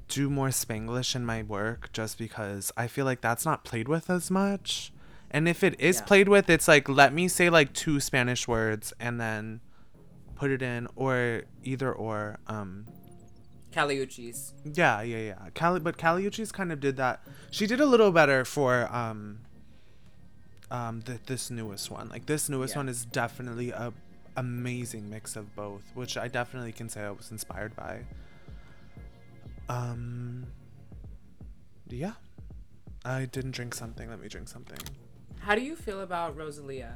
[0.08, 4.10] do more Spanglish in my work just because I feel like that's not played with
[4.10, 4.94] as much.
[5.30, 6.06] And if it is Yeah.
[6.06, 9.60] played with, it's like let me say like two Spanish words and then
[10.36, 12.86] put it in or either or um
[13.78, 14.54] Kali Uchis.
[14.66, 15.50] yeah, yeah, yeah.
[15.54, 17.22] Kali, but Kali Uchis kind of did that.
[17.52, 19.42] She did a little better for um,
[20.72, 22.10] um, th- this newest one.
[22.10, 22.80] Like this newest Yeah.
[22.80, 23.94] one is definitely a
[24.36, 28.00] amazing mix of both, which I definitely can say I was inspired by.
[29.70, 30.48] Um,
[31.88, 32.14] yeah,
[33.06, 34.10] I didn't drink something.
[34.10, 34.80] Let me drink something.
[35.40, 36.96] How do you feel about Rosalia?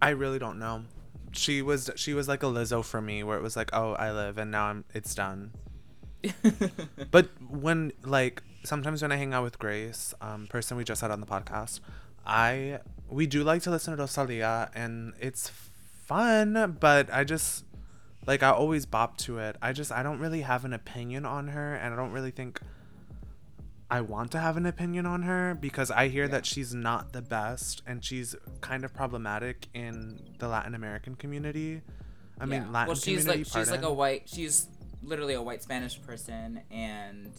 [0.00, 0.84] I really don't know.
[1.36, 4.12] She was she was like a Lizzo for me, where it was like, oh, I
[4.12, 5.52] live, and now I'm it's done.
[7.10, 11.10] But when like sometimes when I hang out with Grace, um, person we just had
[11.10, 11.80] on the podcast,
[12.26, 15.50] I we do like to listen to Rosalia and it's
[16.06, 17.64] fun, but I just
[18.26, 19.56] like I always bop to it.
[19.62, 22.60] I just I don't really have an opinion on her and I don't really think
[23.90, 26.30] I want to have an opinion on her because I hear Yeah.
[26.32, 31.82] that she's not the best and she's kind of problematic in the Latin American community.
[32.40, 33.50] I mean, Latin well, she's community.
[33.50, 34.22] like she's like a white.
[34.28, 34.66] She's
[35.02, 37.32] literally a white Spanish person, and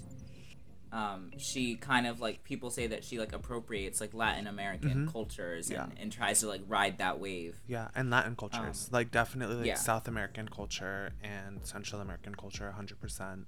[0.94, 5.66] um, she kind of like people say that she like appropriates like Latin American cultures
[5.68, 5.74] Mm-hmm.
[5.74, 5.84] Yeah.
[5.84, 7.60] and, and tries to like ride that wave.
[7.68, 9.76] Yeah, and Latin cultures, like definitely like Um, yeah.
[9.76, 13.48] South American culture and Central American culture, hundred percent.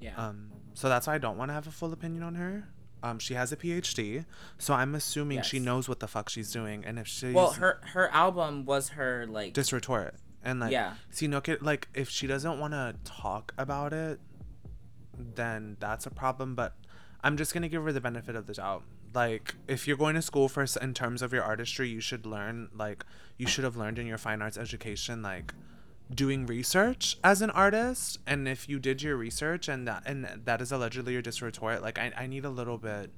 [0.00, 0.14] Yeah.
[0.16, 2.68] Um, so that's why I don't want to have a full opinion on her.
[3.02, 4.24] Um, she has a PhD,
[4.58, 7.80] so I'm assuming she knows what the fuck she's doing, and if she well, her
[7.92, 10.94] her album was her like just retort and like Yeah.
[11.10, 14.18] see no kid like if she doesn't want to talk about it,
[15.16, 16.54] then that's a problem.
[16.54, 16.74] But
[17.22, 18.82] I'm just gonna give her the benefit of the doubt.
[19.14, 22.68] Like if you're going to school for in terms of your artistry, you should learn
[22.74, 23.04] like
[23.36, 25.54] you should have learned in your fine arts education like
[26.14, 30.60] doing research as an artist and if you did your research and that and that
[30.62, 33.10] is allegedly your just retort like I, I need a little bit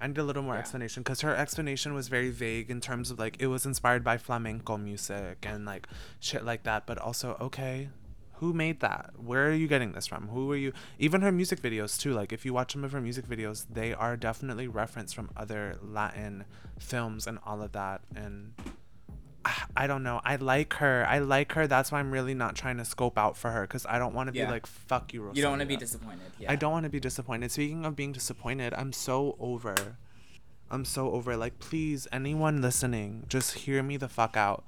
[0.00, 0.60] I need a little more Yeah.
[0.60, 4.16] explanation because her explanation was very vague in terms of like it was inspired by
[4.16, 5.88] flamenco music and like
[6.20, 6.86] shit like that.
[6.86, 7.88] But also, okay,
[8.34, 9.10] who made that?
[9.16, 10.28] Where are you getting this from?
[10.28, 10.72] Who are you?
[11.00, 12.12] Even her music videos too.
[12.14, 15.78] Like if you watch some of her music videos, they are definitely referenced from other
[15.82, 16.44] Latin
[16.78, 18.02] films and all of that.
[18.14, 18.52] And
[19.76, 20.20] I- don't know.
[20.24, 21.06] I like her.
[21.08, 21.66] I like her.
[21.66, 24.32] That's why I'm really not trying to scope out for her because I don't want
[24.32, 24.46] to Yeah.
[24.46, 25.30] be like fuck you.
[25.34, 26.30] you don't want to be disappointed.
[26.38, 26.52] Yeah.
[26.52, 27.50] I don't want to be disappointed.
[27.50, 29.96] Speaking of being disappointed, I'm so over.
[30.70, 31.36] I'm so over.
[31.36, 34.64] Like, please, anyone listening, just hear me the fuck out.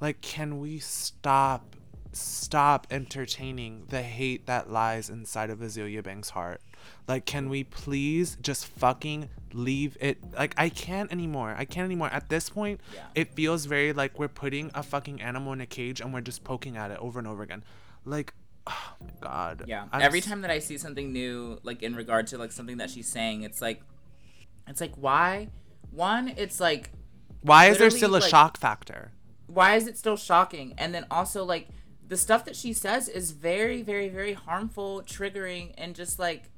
[0.00, 1.74] Like, can we stop,
[2.12, 6.60] stop entertaining the hate that lies inside of Azealia Banks' heart?
[7.06, 10.18] Like, can we please just fucking leave it?
[10.32, 11.54] Like, I can't anymore.
[11.58, 12.08] I can't anymore.
[12.12, 13.02] At this point, Yeah.
[13.14, 16.44] it feels very like we're putting a fucking animal in a cage and we're just
[16.44, 17.64] poking at it over and over again.
[18.04, 18.32] Like,
[18.66, 19.64] oh my god.
[19.66, 19.86] Yeah.
[19.92, 22.76] I'm Every s- time that I see something new, like in regard to like something
[22.78, 23.82] that she's saying, it's like,
[24.66, 25.48] it's like why?
[25.90, 26.90] One, it's like
[27.42, 29.12] Why is there still a like- shock factor?
[29.46, 30.74] why is it still shocking?
[30.76, 31.68] And then also like
[32.08, 36.50] the stuff that she says is very, very, very harmful, triggering, and just like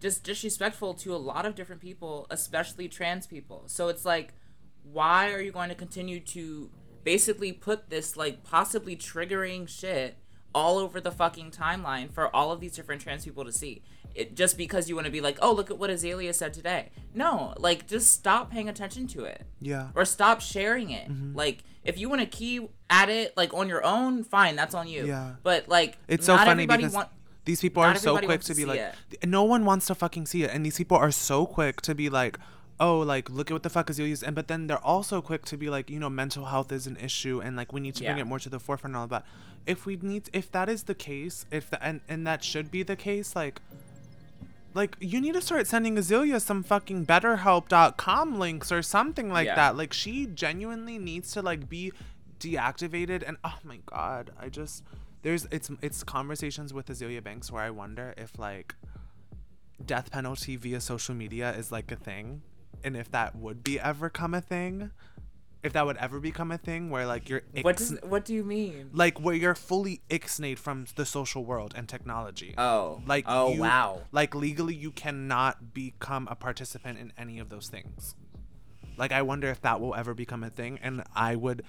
[0.00, 3.62] just disrespectful to a lot of different people, especially trans people.
[3.66, 4.34] So it's like,
[4.82, 6.70] why are you going to continue to
[7.04, 10.16] basically put this like possibly triggering shit
[10.54, 13.82] all over the fucking timeline for all of these different trans people to see?
[14.14, 16.90] It, just because you want to be like, oh, look at what Azealia said today.
[17.14, 19.88] No, like, just stop paying attention to it Yeah.
[19.94, 21.08] or stop sharing it.
[21.08, 21.36] Mm-hmm.
[21.36, 24.86] Like if you want to key at it like on your own, fine, that's on
[24.88, 25.06] you.
[25.06, 25.32] Yeah.
[25.42, 27.08] But like It's so funny because want-
[27.44, 28.80] these people are so quick to to be like,
[29.20, 29.26] it.
[29.28, 32.08] no one wants to fucking see it, and these people are so quick to be
[32.08, 32.38] like,
[32.78, 35.44] oh, like look at what the fuck is used, and but then they're also quick
[35.46, 38.04] to be like, you know, mental health is an issue, and like we need to
[38.04, 39.24] bring it more to the forefront and all that.
[39.66, 42.82] If we need, if that is the case, if the and and that should be
[42.82, 43.60] the case, like.
[44.74, 49.54] Like you need to start sending Azealia some fucking BetterHelp.com links or something like Yeah.
[49.56, 49.76] that.
[49.76, 51.92] Like she genuinely needs to like be
[52.40, 54.82] deactivated and oh my god, I just
[55.22, 58.74] there's it's it's conversations with Azealia Banks where I wonder if like
[59.84, 62.42] death penalty via social media is like a thing
[62.84, 64.90] and if that would be ever come a thing
[65.62, 68.42] if that would ever become a thing where like you're what does what do you
[68.44, 68.90] mean?
[68.92, 73.00] like where you're fully ixnayed from the social world and technology Oh.
[73.06, 74.02] like oh you- wow.
[74.12, 78.14] like legally you cannot become a participant in any of those things
[78.96, 81.62] like i wonder if that will ever become a thing and i would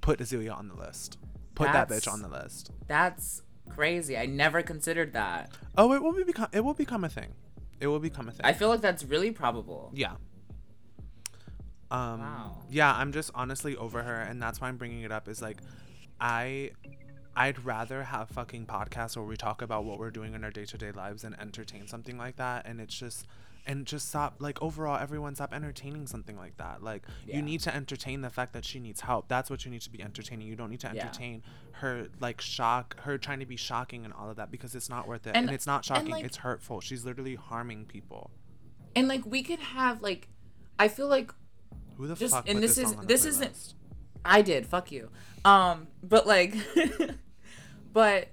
[0.00, 1.18] put azealia on the list
[1.54, 4.18] put that bitch on the list That's crazy.
[4.18, 5.50] I never considered that.
[5.78, 7.32] Oh, it will be become it will become a thing.
[7.80, 8.44] It will become a thing.
[8.44, 9.90] I feel like that's really probable.
[9.94, 10.16] yeah.
[11.90, 12.58] Um Wow.
[12.70, 15.58] yeah, I'm just honestly over her and that's why I'm bringing it up is like
[16.20, 16.70] I
[17.36, 20.92] I'd rather have fucking podcasts where we talk about what we're doing in our day-to-day
[20.92, 23.26] lives and entertain something like that and it's just
[23.66, 27.36] and just stop like overall everyone stop entertaining something like that like Yeah.
[27.36, 29.90] you need to entertain the fact that she needs help that's what you need to
[29.90, 31.02] be entertaining you don't need to Yeah.
[31.06, 31.42] entertain
[31.72, 35.08] her like shock her trying to be shocking and all of that because it's not
[35.08, 38.30] worth it and, And- it's not shocking like- it's hurtful she's literally harming people
[38.94, 40.28] And like we could have like
[40.78, 41.32] I feel like
[41.96, 43.74] who the Just- fuck and put this this is- this isn't-?
[44.24, 45.10] I did, fuck you.
[45.44, 46.54] Um but like
[47.92, 48.28] but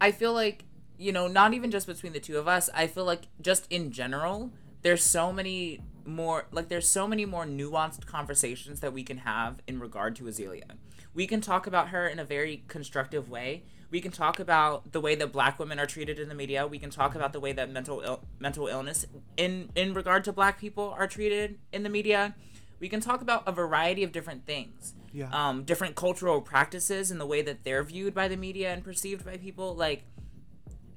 [0.00, 0.64] I feel like
[0.96, 3.90] you know, not even just between the two of us, I feel like just in
[3.90, 9.18] general, there's so many more like there's so many more nuanced conversations that we can
[9.18, 10.72] have in regard to Azealia.
[11.14, 13.64] We can talk about her in a very constructive way.
[13.90, 16.66] We can talk about the way that black women are treated in the media.
[16.66, 20.32] We can talk about the way that mental Ill- mental illness in in regard to
[20.32, 22.34] black people are treated in the media.
[22.80, 24.94] We can talk about a variety of different things.
[25.12, 25.30] Yeah.
[25.32, 29.24] Um, different cultural practices and the way that they're viewed by the media and perceived
[29.24, 29.74] by people.
[29.74, 30.04] Like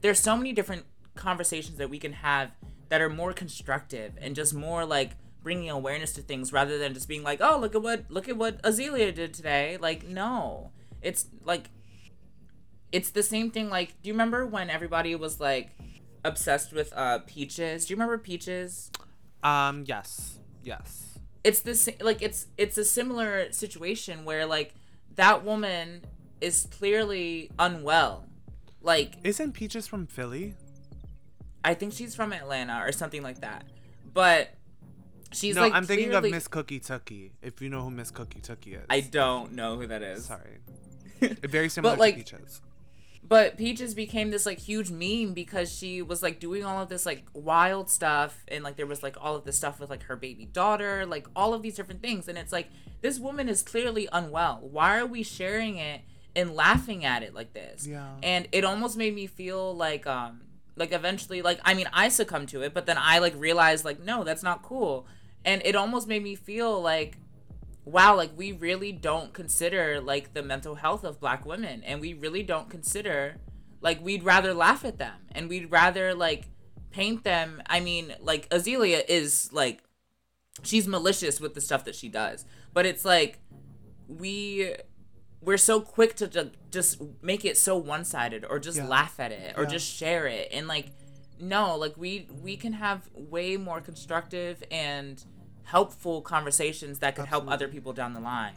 [0.01, 0.85] there's so many different
[1.15, 2.51] conversations that we can have
[2.89, 5.11] that are more constructive and just more like
[5.43, 8.37] bringing awareness to things rather than just being like oh look at what look at
[8.37, 11.69] what azealia did today like no it's like
[12.91, 15.71] it's the same thing like do you remember when everybody was like
[16.25, 18.91] obsessed with uh peaches do you remember peaches
[19.43, 24.73] um yes yes it's this like it's it's a similar situation where like
[25.15, 26.01] that woman
[26.41, 28.25] is clearly unwell.
[28.81, 30.55] Like isn't peaches from philly?
[31.63, 33.65] I think she's from Atlanta or something like that.
[34.13, 34.53] But
[35.33, 38.39] she's no like i'm thinking of miss Cookie Tucky, if you know who miss Cookie
[38.39, 38.85] Tucky is.
[38.89, 40.25] I don't know who that is.
[40.25, 40.59] sorry.
[41.43, 42.61] Very similar like- to peaches
[43.27, 47.05] But Peaches became this like huge meme because she was like doing all of this
[47.05, 50.15] like wild stuff and like there was like all of this stuff with like her
[50.15, 52.69] baby daughter, like all of these different things and it's like
[53.01, 54.59] this woman is clearly unwell.
[54.61, 56.01] Why are we sharing it
[56.35, 57.85] and laughing at it like this?
[57.85, 58.11] Yeah.
[58.23, 60.41] And it almost made me feel like um
[60.77, 63.99] like eventually like I mean I succumbed to it, but then I like realized like
[63.99, 65.05] no, that's not cool.
[65.43, 67.17] And it almost made me feel like
[67.87, 72.13] wow, like we really don't consider like the mental health of black women and we
[72.13, 73.37] really don't consider
[73.81, 76.45] like we'd rather laugh at them and we'd rather like
[76.91, 77.61] paint them.
[77.67, 79.83] I mean, like Azealia is like
[80.63, 83.39] she's malicious with the stuff that she does, but it's like
[84.07, 84.73] we
[85.41, 88.87] we're so quick to ju- just make it so one-sided or just Yeah.
[88.87, 89.69] laugh at it or Yeah.
[89.69, 90.87] just share it and like
[91.39, 95.23] no like we we can have way more constructive and
[95.67, 98.53] helpful conversations that could help other people down the line.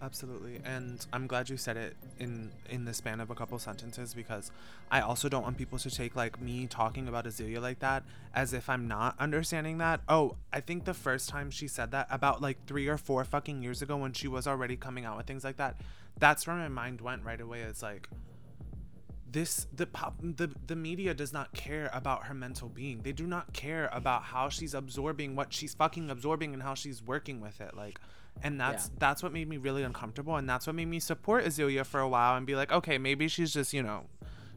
[0.00, 4.14] Absolutely and i'm glad you said it in in the span of a couple sentences
[4.14, 4.50] because
[4.90, 8.02] i also don't want people to take like me talking about azealia like that
[8.34, 10.00] as if i'm not understanding that.
[10.08, 13.62] Oh i think the first time she said that about like three or four fucking
[13.62, 15.76] years ago when she was already coming out with things like that
[16.18, 17.60] that's where my mind went right away.
[17.60, 18.08] It's like
[19.32, 23.26] this the pop the the media does not care about her mental being they do
[23.26, 27.60] not care about how she's absorbing what she's fucking absorbing and how she's working with
[27.60, 27.98] it like
[28.42, 28.92] and that's Yeah.
[28.98, 32.08] that's what made me really uncomfortable and that's what made me support Azealia for a
[32.08, 34.04] while and be like okay maybe she's just you know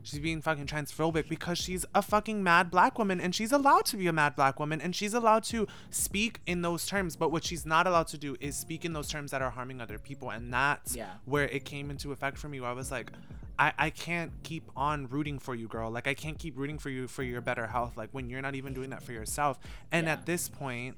[0.03, 3.97] she's being fucking transphobic because she's a fucking mad black woman and she's allowed to
[3.97, 7.43] be a mad black woman and she's allowed to speak in those terms but what
[7.43, 10.29] she's not allowed to do is speak in those terms that are harming other people
[10.29, 11.09] and that's Yeah.
[11.25, 13.11] where it came into effect for me where I was like
[13.57, 15.89] I, I can't keep on rooting for you girl.
[15.91, 18.55] Like I can't keep rooting for you for your better health like when you're not
[18.55, 19.59] even doing that for yourself.
[19.91, 20.13] And Yeah.
[20.13, 20.97] at this point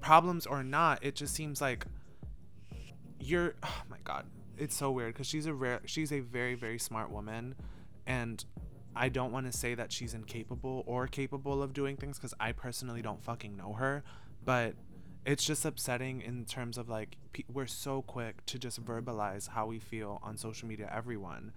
[0.00, 1.84] problems or not it just seems like
[3.20, 4.24] you're oh my god
[4.56, 7.54] it's so weird because she's a rare she's a very very smart woman.
[8.06, 8.44] And
[8.94, 12.52] I don't want to say that she's incapable or capable of doing things because I
[12.52, 14.04] personally don't fucking know her,
[14.44, 14.74] but
[15.26, 19.66] it's just upsetting in terms of like pe- we're so quick to just verbalize how
[19.66, 21.52] we feel on social media, everyone,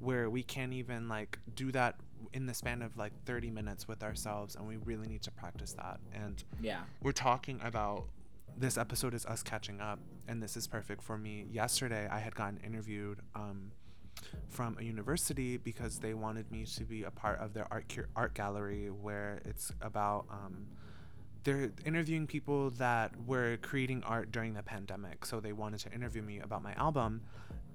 [0.00, 1.96] where we can't even like do that
[2.32, 5.72] in the span of like 30 minutes with ourselves, and we really need to practice
[5.74, 6.00] that.
[6.12, 6.80] And yeah.
[7.02, 8.04] we're talking about
[8.56, 9.98] this episode is us catching up
[10.28, 11.46] and this is perfect for me.
[11.50, 13.72] Yesterday i had gotten interviewed um,
[14.48, 18.08] from a university because they wanted me to be a part of their art cur-
[18.14, 20.66] art gallery where it's about um,
[21.44, 25.24] they're interviewing people that were creating art during the pandemic.
[25.24, 27.22] So they wanted to interview me about my album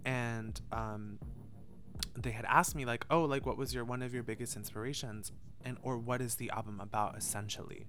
[0.06, 1.18] and um,
[2.16, 5.32] they had asked me like oh like what was your one of your biggest inspirations?
[5.64, 7.86] And or what is the album about essentially?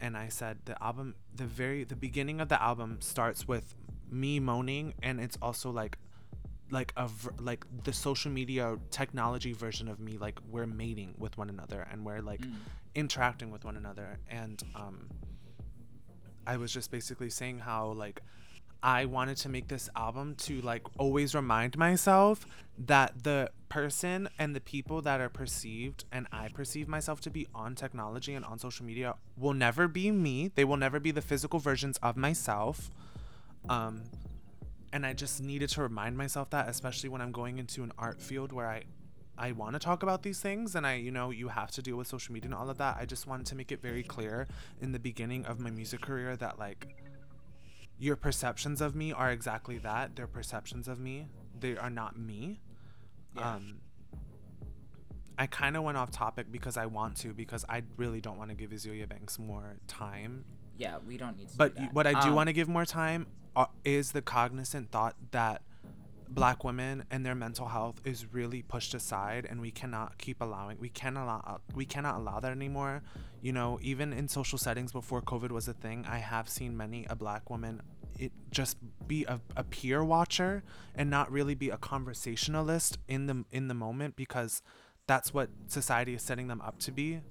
[0.00, 3.74] And I said the album the very the beginning of the album starts with
[4.10, 5.98] me moaning and it's also like
[6.70, 7.08] like a
[7.40, 12.04] like the social media technology version of me like we're mating with one another and
[12.06, 12.54] we're like Mm.
[12.94, 14.18] interacting with one another.
[14.28, 15.08] And um
[16.46, 18.20] I was just basically saying how like
[18.82, 22.46] I wanted to make this album to like always remind myself
[22.78, 27.46] that the person and the people that are perceived and I perceive myself to be
[27.54, 30.50] on technology and on social media will never be me.
[30.54, 32.90] They will never be the physical versions of myself.
[33.68, 34.02] Um
[34.92, 38.20] and I just needed to remind myself that especially when I'm going into an art
[38.20, 38.84] field where I
[39.36, 41.96] I want to talk about these things and I you know you have to deal
[41.96, 42.96] with social media and all of that.
[42.98, 44.48] I just wanted to make it very clear
[44.80, 46.96] in the beginning of my music career that like
[48.00, 50.16] your perceptions of me are exactly that.
[50.16, 51.26] They're perceptions of me.
[51.58, 52.60] They are not me.
[53.36, 53.54] Yeah.
[53.56, 53.80] Um
[55.38, 58.50] I kind of went off topic because I want to because I really don't want
[58.50, 60.44] to give Azealia Banks more time
[60.76, 61.56] Yeah, we don't need to.
[61.56, 61.94] but do that.
[61.94, 63.26] what I do Um, want to give more time
[63.56, 65.62] uh, is the cognizant thought that
[66.30, 70.78] black women and their mental health is really pushed aside and we cannot keep allowing
[70.78, 73.02] we cannot allow we cannot allow that anymore.
[73.42, 77.06] You know even in social settings before covid was a thing i have seen many
[77.08, 77.80] a black woman
[78.18, 78.76] it just
[79.06, 80.62] be a, a peer watcher
[80.94, 84.60] and not really be a conversationalist in the in the moment because
[85.06, 87.22] that's what society is setting them up to be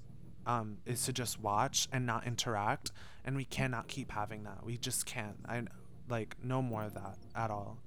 [0.49, 2.91] um, is to just watch and not interact.
[3.23, 4.65] And we cannot keep having that.
[4.65, 5.37] We just can't.
[5.47, 5.61] I
[6.09, 7.77] like no more of that at all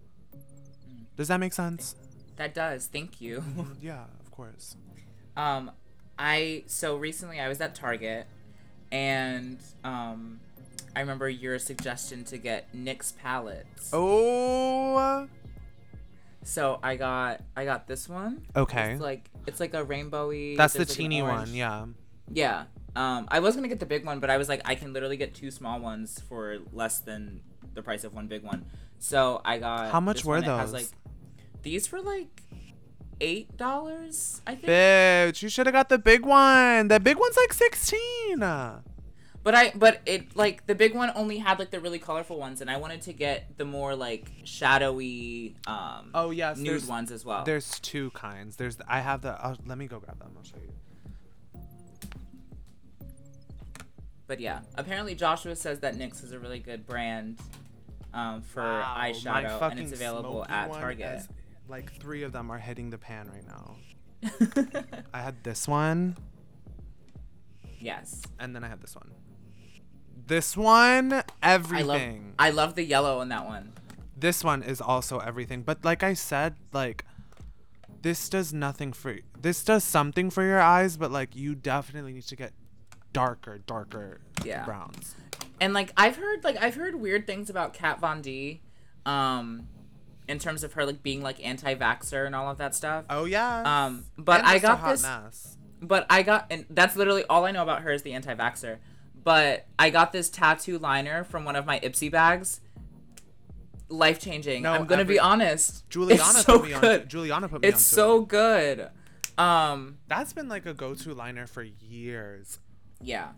[1.16, 1.94] does that make sense
[2.36, 2.86] That does.
[2.86, 3.42] Thank you.
[3.80, 4.76] yeah of course
[5.36, 5.70] Um,
[6.18, 8.26] I so recently I was at Target,
[8.90, 10.40] and um,
[10.94, 13.90] I remember your suggestion to get NYX palettes.
[13.92, 15.26] oh
[16.44, 18.44] So I got I got this one.
[18.56, 20.56] okay It's like it's like a rainbowy.
[20.56, 21.86] that's the like teeny one yeah
[22.30, 22.64] Yeah.
[22.94, 25.16] Um, I was gonna get the big one, but I was like, I can literally
[25.16, 27.40] get two small ones for less than
[27.72, 28.66] the price of one big one.
[28.98, 29.90] So I got.
[29.90, 30.36] How much were.
[30.36, 30.82] It has, those?
[30.82, 30.88] like,
[31.62, 32.42] these were like
[33.20, 34.66] eight dollars, I think.
[34.66, 38.38] bitch you should have got the big one the big one's like 16
[39.44, 42.60] But I, but it like the big one only had like the really colorful ones,
[42.60, 47.24] and I wanted to get the more like shadowy, um, oh yes nude ones as
[47.24, 47.44] well.
[47.44, 50.56] there's two kinds there's i have the i let me go grab them i'll show
[50.62, 50.72] you
[54.28, 57.38] But yeah, apparently Joshua says that NYX is a really good brand
[58.14, 61.26] um, for Wow, eyeshadow, and it's available at Target.
[61.68, 63.76] Like three of them are hitting the pan right now
[65.14, 66.16] i had this one
[67.78, 69.10] yes, and then I have this one.
[70.26, 72.34] This one, everything.
[72.38, 72.54] I love.
[72.54, 73.72] I love the yellow in that one.
[74.16, 75.62] this one is also everything.
[75.62, 77.04] But like I said, like
[78.02, 82.22] this does nothing for this does something for your eyes, but like you definitely need
[82.28, 82.52] to get
[83.12, 84.64] darker, darker Yeah.
[84.64, 85.16] browns.
[85.60, 88.60] And like I've heard like I've heard weird things about Kat Von D,
[89.06, 89.66] um,
[90.28, 93.04] in terms of her like being like anti-vaxxer and all of that stuff.
[93.10, 93.62] Oh yeah.
[93.86, 95.02] Um, but And I got Hot this.
[95.02, 95.56] Mess.
[95.80, 98.78] But I got, and that's literally all I know about her is the anti-vaxxer.
[99.24, 102.60] But I got this tattoo liner from one of my Ipsy bags.
[103.88, 104.62] Life changing.
[104.62, 105.88] No, I'm gonna every- be honest.
[105.90, 107.02] Juliana it's so put me good.
[107.02, 107.08] on.
[107.08, 108.28] Juliana put me It's so it.
[108.28, 108.88] good.
[109.38, 112.58] Um, That's been like a go-to liner for years.
[113.00, 113.28] yeah.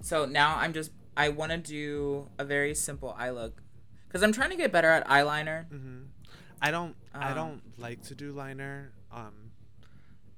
[0.00, 3.62] So now I'm just, I want to do a very simple eye look,
[4.14, 5.68] because I'm trying to get better at eyeliner.
[5.68, 6.02] hmm
[6.62, 6.94] I don't.
[7.12, 8.92] I Um, don't like to do liner.
[9.10, 9.50] Um,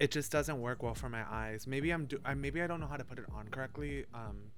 [0.00, 1.66] it just doesn't work well for my eyes.
[1.66, 2.06] Maybe I'm.
[2.06, 4.06] Do- I, maybe I don't know how to put it on correctly.
[4.14, 4.50] Um,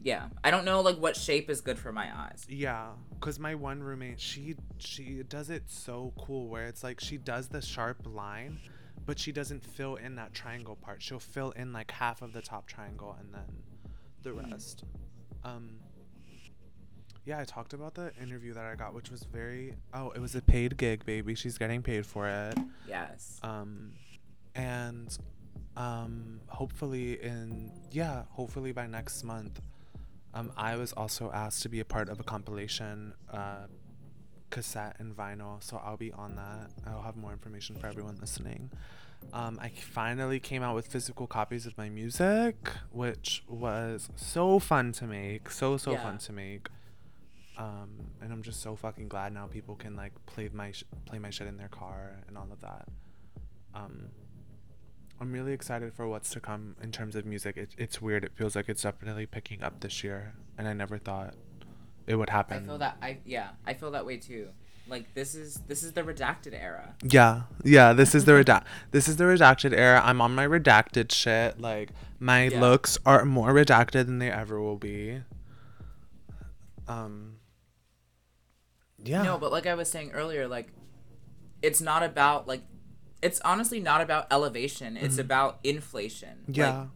[0.00, 0.30] Yeah.
[0.42, 2.46] I don't know like what shape is good for my eyes.
[2.48, 7.18] yeah, cause my one roommate, she she does it so cool where it's like she
[7.18, 8.58] does the sharp line,
[9.04, 11.02] but she doesn't fill in that triangle part.
[11.02, 13.62] She'll fill in like half of the top triangle and then
[14.22, 14.50] the Mm.
[14.50, 14.84] rest.
[15.44, 15.78] Um.
[17.24, 19.74] Yeah, I talked about the interview that I got, which was very.
[19.94, 21.34] Oh, it was a paid gig, baby.
[21.36, 22.58] She's getting paid for it.
[22.88, 23.38] Yes.
[23.42, 23.92] um
[24.54, 25.16] and
[25.78, 29.62] um hopefully in yeah hopefully by next month
[30.34, 33.64] um i was also asked to be a part of a compilation uh
[34.50, 38.70] cassette and vinyl so i'll be on that i'll have more information for everyone listening
[39.32, 42.56] um i finally came out with physical copies of my music
[42.90, 46.02] which was so fun to make so so Yeah.
[46.02, 46.68] fun to make
[47.58, 47.90] um
[48.20, 51.30] and i'm just so fucking glad now people can like play my sh- play my
[51.30, 52.88] shit in their car and all of that
[53.74, 54.08] um
[55.20, 58.32] i'm really excited for what's to come in terms of music it, it's weird it
[58.34, 61.34] feels like it's definitely picking up this year and i never thought
[62.04, 62.64] it would happen.
[62.64, 64.48] I feel that I yeah I feel that way too.
[64.88, 66.96] Like this is this is the redacted era.
[67.04, 71.12] yeah yeah this is the redact this is the redacted era i'm on my redacted
[71.12, 72.60] shit like my Yeah.
[72.60, 75.20] looks are more redacted than they ever will be
[76.88, 77.36] um
[79.04, 80.68] yeah No, but like I was saying earlier, like
[81.62, 82.62] it's not about like
[83.22, 84.96] it's honestly not about elevation.
[84.96, 86.38] It's about inflation.
[86.48, 86.86] Like, Yeah.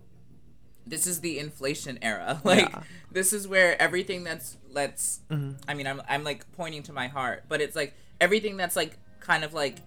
[0.87, 2.41] this is the inflation era.
[2.45, 2.83] Like Yeah.
[3.13, 5.53] this is where everything that's let's Mm-hmm.
[5.69, 8.99] I mean I'm I'm like pointing to my heart, but it's like everything that's like
[9.21, 9.79] kind of like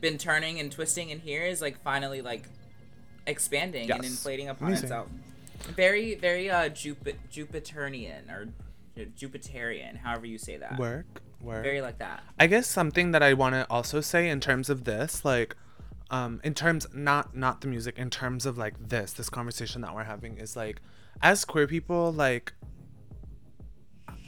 [0.00, 2.48] been turning and twisting in here is like finally like
[3.26, 4.84] expanding and inflating upon Amazing.
[4.84, 5.08] itself.
[5.74, 8.48] Very very uh Jupi- Jupiterian or
[8.96, 10.78] Jupiterian, however you say that.
[10.78, 11.06] work.
[11.44, 11.62] Work.
[11.62, 12.22] Very like that.
[12.40, 15.54] I guess something that I want to also say in terms of this, like,
[16.10, 19.94] um, in terms not not the music, in terms of like this this conversation that
[19.94, 20.80] we're having is like,
[21.22, 22.54] as queer people, like,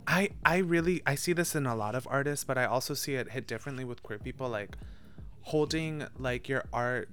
[0.07, 3.15] I I really I see this in a lot of artists, but I also see
[3.15, 4.77] it hit differently with queer people, like,
[5.41, 7.09] holding like your art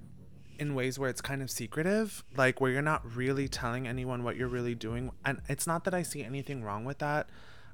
[0.59, 4.35] in ways where it's kind of secretive, like where you're not really telling anyone what
[4.35, 5.11] you're really doing.
[5.25, 7.29] And it's not that I see anything wrong with that.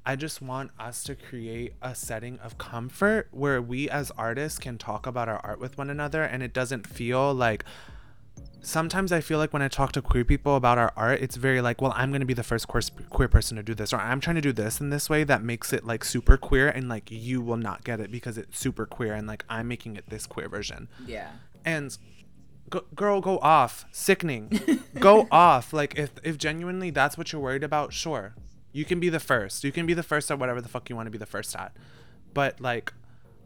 [0.05, 4.77] I just want us to create a setting of comfort where we as artists can
[4.77, 7.63] talk about our art with one another and it doesn't feel like
[8.61, 11.61] sometimes I feel like when I talk to queer people about our art, it's very
[11.61, 13.97] like, well, I'm going to be the first queer, queer person to do this, or
[13.97, 16.87] I'm trying to do this in this way that makes it like super queer, and
[16.87, 20.09] like you will not get it because it's super queer, and like I'm making it
[20.09, 20.87] this queer version.
[21.05, 21.29] Yeah.
[21.65, 21.97] and
[22.69, 23.85] go, girl go off.
[23.91, 24.59] Sickening.
[24.99, 25.73] Go off.
[25.73, 28.35] Like if if genuinely that's what you're worried about sure
[28.71, 29.63] you can be the first.
[29.63, 31.55] You can be the first at whatever the fuck you want to be the first
[31.55, 31.73] at.
[32.33, 32.93] But like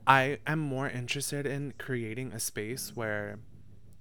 [0.08, 3.40] i am more interested in creating a space where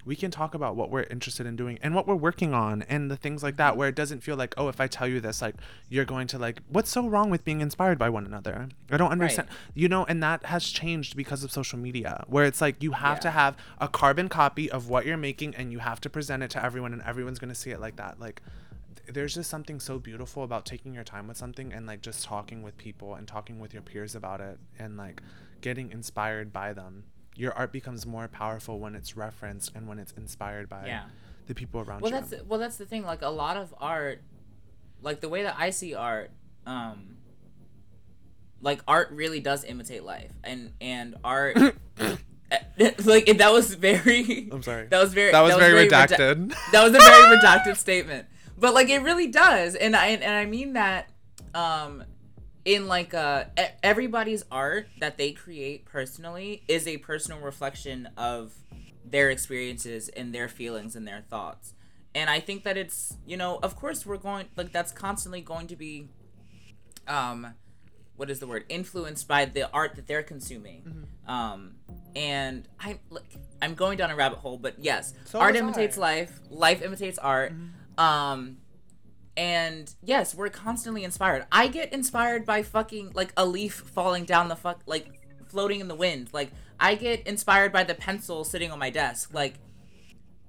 [0.05, 3.09] we can talk about what we're interested in doing and what we're working on and
[3.09, 5.41] the things like that where it doesn't feel like oh if i tell you this
[5.41, 5.55] like
[5.89, 8.69] you're going to like what's so wrong with being inspired by one another?
[8.91, 12.61] I don't understand you know and that has changed because of social media where it's
[12.61, 15.99] like you have to have a carbon copy of what you're making and you have
[16.01, 18.19] to present it to everyone and everyone's going to see it like that.
[18.19, 18.43] Like
[19.13, 22.61] there's just something so beautiful about taking your time with something and like just talking
[22.63, 25.21] with people and talking with your peers about it and like
[25.61, 27.03] getting inspired by them.
[27.35, 31.03] Your art becomes more powerful when it's referenced and when it's inspired by Yeah.
[31.47, 32.19] the people around well you.
[32.21, 34.21] that's well that's the thing like a lot of art
[35.01, 36.31] like the way that i see art
[36.65, 37.17] um
[38.61, 41.55] like art really does imitate life and and art
[43.05, 44.87] like that was very i'm sorry.
[44.89, 46.55] that was very that was very redac- redacted.
[46.71, 48.25] that was a very redacted statement
[48.57, 49.75] but like it really does.
[49.75, 51.09] And i and i mean that
[51.53, 52.03] um
[52.63, 53.45] in like uh
[53.83, 58.53] everybody's art that they create personally is a personal reflection of
[59.03, 61.73] their experiences and their feelings and their thoughts.
[62.15, 65.67] And i think that it's you know of course we're going like that's constantly going
[65.67, 66.09] to be
[67.07, 67.53] um
[68.17, 68.63] what is the word?
[68.69, 70.81] Influenced by the art that they're consuming.
[70.83, 71.29] Mm-hmm.
[71.31, 71.75] um
[72.15, 76.39] and i like i'm going down a rabbit hole but yes So art imitates life.
[76.49, 77.51] Life imitates art.
[77.53, 77.67] Mm-hmm.
[77.97, 78.57] Um
[79.37, 81.45] and yes we're constantly inspired.
[81.51, 85.07] I get inspired by fucking like a leaf falling down the fuck like
[85.47, 86.29] floating in the wind.
[86.31, 89.33] Like i get inspired by the pencil sitting on my desk.
[89.33, 89.55] Like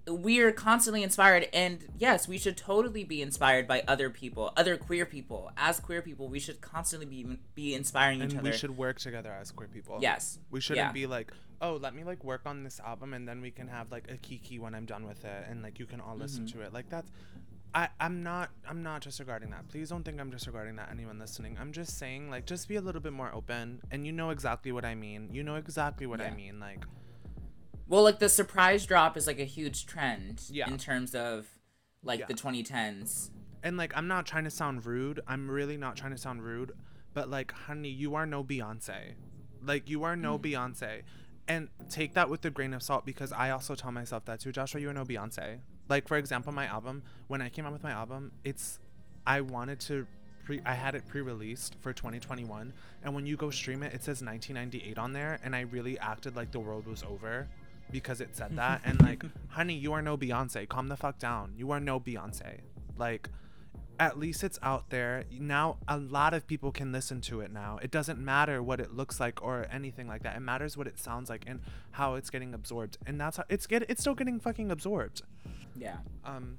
[0.09, 4.77] we are constantly inspired and yes we should totally be inspired by other people other
[4.77, 5.51] queer people.
[5.57, 8.51] As queer people we should constantly be be inspiring each and other.
[8.51, 9.99] we should work together as queer people.
[10.01, 10.39] Yes.
[10.51, 10.93] We shouldn't Yeah.
[10.93, 13.91] be like oh let me like work on this album and then we can have
[13.91, 16.59] like a kiki when i'm done with it and like you can all listen Mm-hmm.
[16.59, 17.11] to it like that's
[17.75, 19.69] I, I'm not I'm not disregarding that.
[19.69, 21.59] Please don't think I'm disregarding that anyone listening.
[21.61, 24.73] I'm just saying like just be a little bit more open and you know exactly
[24.73, 25.29] what I mean.
[25.31, 26.59] You know exactly what I mean.
[26.59, 26.85] Like
[27.87, 30.69] well like the surprise drop is like a huge trend Yeah.
[30.71, 31.47] in terms of
[32.03, 32.27] like Yeah.
[32.27, 33.31] the 2010s
[33.63, 35.21] and like I'm not trying to sound rude.
[35.27, 36.73] I'm really not trying to sound rude,
[37.13, 39.15] but like honey, you are no Beyonce.
[39.63, 41.03] Like you are no Beyonce.
[41.49, 44.53] And take that with a grain of salt because I also tell myself that too.
[44.53, 45.59] Joshua, you are no Beyonce.
[45.89, 48.81] Like for example, my album, when I came out with my album, it's
[49.27, 50.07] I wanted to
[50.45, 52.73] pre I had it pre-released for 2021
[53.03, 56.37] and when you go stream it, it says 1998 on there and I really acted
[56.37, 57.49] like the world was over
[57.91, 60.69] because it said that and like honey, you are no Beyonce.
[60.69, 61.53] Calm the fuck down.
[61.57, 62.61] You are no Beyonce.
[62.99, 63.29] Like
[63.99, 65.25] at least it's out there.
[65.31, 67.79] Now a lot of people can listen to it now.
[67.83, 70.37] It doesn't matter what it looks like or anything like that.
[70.37, 71.61] It matters what it sounds like and
[71.93, 72.99] how it's getting absorbed.
[73.07, 75.23] And that's how it's get it's still getting fucking absorbed.
[75.75, 75.97] Yeah.
[76.25, 76.59] Um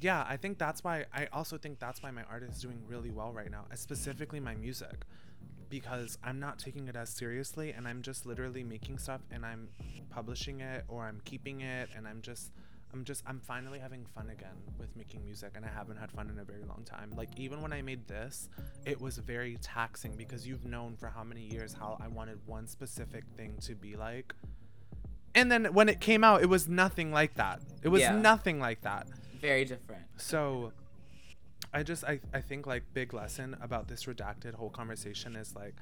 [0.00, 3.10] yeah i think that's why i also think that's why my art is doing really
[3.10, 5.04] well right now specifically my music
[5.68, 9.68] because i'm not taking it as seriously and i'm just literally making stuff and i'm
[10.08, 12.50] publishing it or i'm keeping it and i'm just
[12.92, 16.28] i'm just i'm finally having fun again with making music and i haven't had fun
[16.28, 17.12] in a very long time.
[17.16, 18.48] Like even when i made this
[18.84, 22.66] it was very taxing because you've known for how many years how i wanted one
[22.66, 24.34] specific thing to be like.
[25.34, 27.60] And then when it came out it was nothing like that.
[27.82, 28.16] It was Yeah.
[28.18, 29.06] nothing like that.
[29.40, 30.02] Very different.
[30.16, 30.72] So
[31.72, 35.74] I just I, I think like big lesson about this redacted whole conversation is like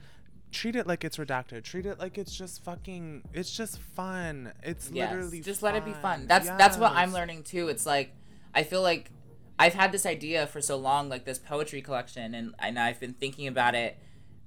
[0.51, 1.65] treat it like it's redacted.
[1.65, 3.23] Treat it like it's just fucking.
[3.33, 4.53] It's just fun.
[4.63, 6.27] It's Yes, literally just let it be fun.
[6.27, 7.69] That's that's what I'm learning too.
[7.69, 8.15] It's like
[8.55, 9.11] I feel like
[9.59, 13.15] I've had this idea for so long, like this poetry collection, and and I've been
[13.15, 13.99] thinking about it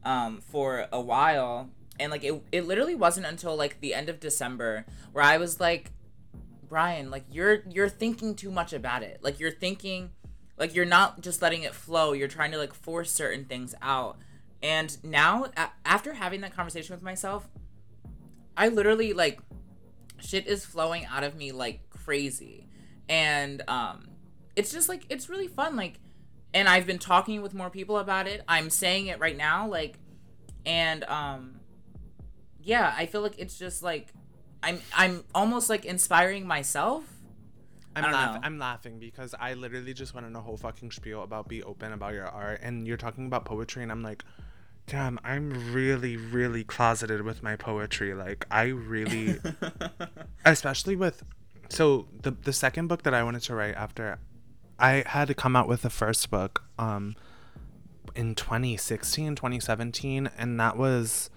[0.04, 4.20] um, for a while, and like it it literally wasn't until like the end of
[4.20, 5.91] December where I was like,
[6.68, 9.20] Brian, like you're you're thinking too much about it.
[9.22, 10.12] Like you're thinking,
[10.58, 12.14] like you're not just letting it flow.
[12.14, 14.18] You're trying to like force certain things out.
[14.64, 17.49] And now, a- after having that conversation with myself,
[18.55, 19.39] I literally like
[20.20, 22.68] shit is flowing out of me like crazy.
[23.09, 24.07] And um
[24.55, 25.99] it's just like it's really fun like
[26.53, 28.43] and i've been talking with more people about it.
[28.47, 29.97] I'm saying it right now like
[30.66, 31.55] and um
[32.62, 34.14] yeah i feel like it's just like
[34.62, 37.03] i'm i'm almost like inspiring myself.
[37.95, 38.41] I'm laughing.
[38.43, 41.91] I'm laughing because I literally just went on a whole fucking spiel about be open
[41.91, 44.24] about your art, and you're talking about poetry, and I'm like,
[44.88, 48.14] damn, I'm really, really closeted with my poetry.
[48.14, 49.40] Like, I really,
[50.46, 51.24] especially with,
[51.70, 54.20] so the the second book that I wanted to write after,
[54.80, 57.16] I had to come out with the first book, um,
[58.16, 61.30] in 2016, 2017, and that was,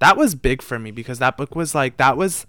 [0.00, 2.46] that was big for me because that book was like that was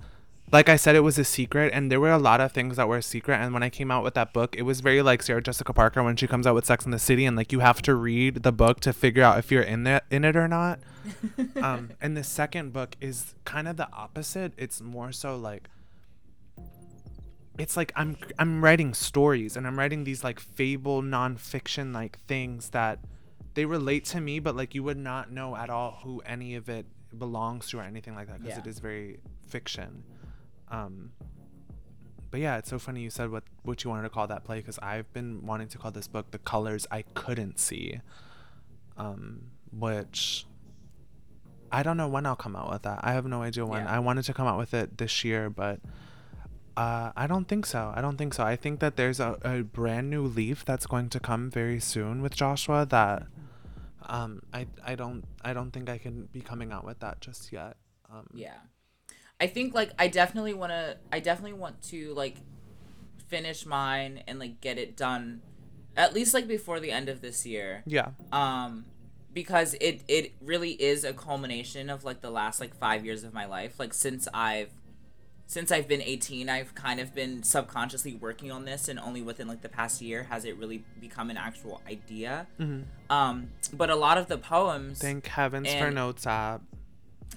[0.51, 2.87] like I said, it was a secret, and there were a lot of things that
[2.87, 3.35] were a secret.
[3.35, 6.03] And when I came out with that book, it was very like Sarah Jessica Parker
[6.03, 8.43] when she comes out with Sex in the City, and like you have to read
[8.43, 10.79] the book to figure out if you're in it in it or not.
[11.61, 14.53] um, and the second book is kind of the opposite.
[14.57, 15.69] It's more so like
[17.57, 22.69] it's like I'm I'm writing stories, and I'm writing these like fable nonfiction like things
[22.69, 22.99] that
[23.53, 26.69] they relate to me, but like you would not know at all who any of
[26.69, 26.85] it
[27.17, 28.63] belongs to or anything like that because Yeah.
[28.63, 30.03] it is very fiction.
[30.71, 31.11] Um,
[32.31, 34.57] but yeah, it's so funny you said what what you wanted to call that play
[34.57, 37.99] because I've been wanting to call this book "The Colors I Couldn't See,"
[38.97, 40.45] um, which
[41.71, 42.99] I don't know when I'll come out with that.
[43.03, 43.83] I have no idea when.
[43.83, 43.95] Yeah.
[43.95, 45.81] I wanted to come out with it this year, but
[46.77, 47.91] uh, I don't think so.
[47.93, 48.43] I don't think so.
[48.43, 52.21] I think that there's a, a brand new leaf that's going to come very soon
[52.21, 53.23] with Joshua that
[54.07, 57.51] um I I don't I don't think I can be coming out with that just
[57.51, 57.77] yet.
[58.09, 58.57] Um yeah
[59.41, 62.37] i think like i definitely want to i definitely want to like
[63.27, 65.41] finish mine and like get it done
[65.97, 68.09] at least like before the end of this year yeah.
[68.31, 68.85] um
[69.33, 73.33] because it it really is a culmination of like the last like 5 years of
[73.33, 74.69] my life like since I've
[75.47, 79.47] since I've been 18 I've kind of been subconsciously working on this and only within
[79.47, 82.81] like the past year has it really become an actual idea Hmm.
[83.09, 86.61] um but a lot of the poems Thank heavens for Notes app.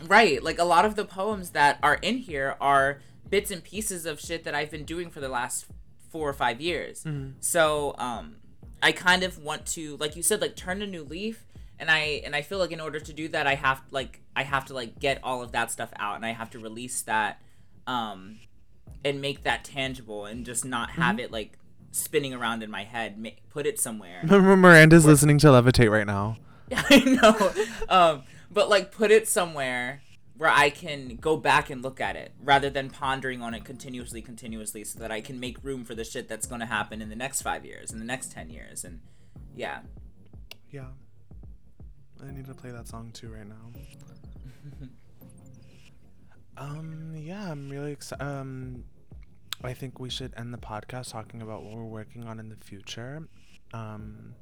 [0.03, 0.43] Right.
[0.43, 4.21] Like a lot of the poems that are in here are bits and pieces of
[4.21, 5.67] shit that I've been doing for the last
[6.11, 7.05] four or five years.
[7.41, 8.37] So um,
[8.83, 11.47] I kind of want to, like you said, like turn a new leaf.
[11.79, 14.45] And I and I feel like in order to do that, I have like I
[14.45, 17.43] have to like get all of that stuff out, and I have to release that,
[17.89, 18.39] um,
[19.05, 21.59] and make that tangible, and just not have it like
[21.91, 23.19] spinning around in my head.
[23.19, 24.21] Ma- put it somewhere.
[24.25, 26.37] Miranda's listening to Levitate right now.
[26.73, 27.53] I know.
[27.89, 28.23] Um,
[28.55, 30.01] but like put it somewhere
[30.37, 34.21] where I can go back and look at it rather than pondering on it continuously,
[34.21, 37.09] continuously, so that I can make room for the shit that's going to happen in
[37.09, 38.85] the next five years, in the next 10 years.
[38.85, 39.01] And
[39.55, 39.81] yeah.
[40.71, 40.89] Yeah.
[42.23, 44.89] I need to play that song too right now.
[46.57, 48.25] um yeah, I'm really excited.
[48.25, 48.85] Um
[49.63, 52.57] I think we should end the podcast talking about what we're working on in the
[52.57, 53.29] future.
[53.73, 54.35] Um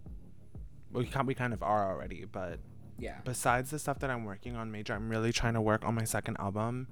[0.93, 2.61] we we kind of are already, but
[3.03, 3.19] Yeah.
[3.25, 6.05] besides the stuff that I'm working on major, I'm really trying to work on my
[6.05, 6.87] second album,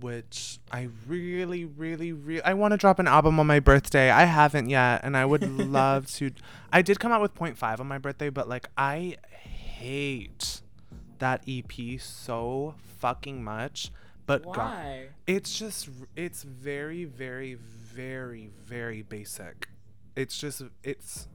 [0.00, 4.10] which I really, really, really I want to drop an album on my birthday.
[4.10, 6.30] I haven't yet, and I would love to.
[6.72, 10.62] I did come out with Point Five on my birthday, but like I hate
[11.18, 13.90] that EP so fucking much.
[14.26, 15.08] But God, Why?
[15.26, 19.68] it's just it's very very very very basic
[20.16, 21.28] it's just it's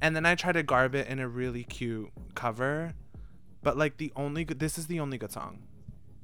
[0.00, 2.94] and then i try to garb it in a really cute cover
[3.62, 5.58] but like the only good this is the only good song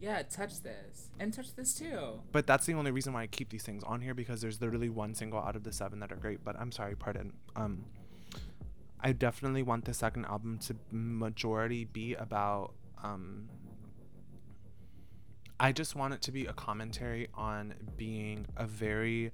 [0.01, 1.11] Yeah, touch this.
[1.21, 2.21] And touch this too.
[2.33, 4.89] but that's the only reason why i keep these things on here because there's literally
[4.89, 7.85] one single out of the seven that are great but i'm sorry pardon um
[9.01, 12.73] i definitely want the second album to majority be about
[13.03, 13.49] um
[15.61, 19.33] I just want it to be a commentary on being a very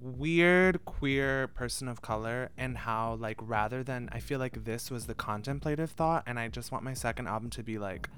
[0.00, 5.06] weird queer person of color and how like rather than I feel like this was
[5.06, 8.08] the contemplative thought and I just want my second album to be like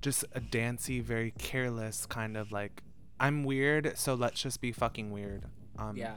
[0.00, 2.82] just a dancey, very careless kind of like
[3.20, 5.44] I'm weird, so let's just be fucking weird.
[5.78, 6.14] Um Yeah.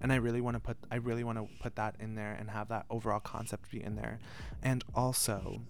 [0.00, 2.50] and I really want to put I really want to put that in there and
[2.50, 4.18] have that overall concept be in there.
[4.62, 5.60] And also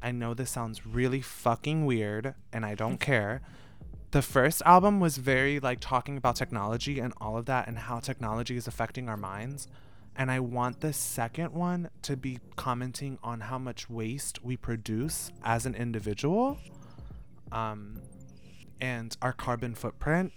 [0.00, 3.42] I know this sounds really fucking weird and I don't care.
[4.12, 7.98] The first album was very like talking about technology and all of that and how
[7.98, 9.68] technology is affecting our minds.
[10.14, 15.32] And I want the second one to be commenting on how much waste we produce
[15.42, 16.58] as an individual
[17.50, 18.02] um,
[18.82, 20.34] and our carbon footprint.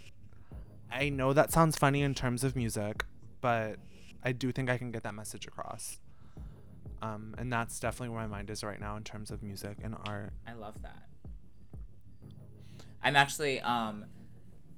[0.89, 3.03] I know that sounds funny in terms of music,
[3.41, 3.75] but
[4.23, 5.99] I do think I can get that message across.
[7.01, 9.97] Um, and that's definitely where my mind is right now in terms of music and
[10.05, 10.31] art.
[10.47, 11.09] I love that.
[13.05, 14.05] I'm actually um,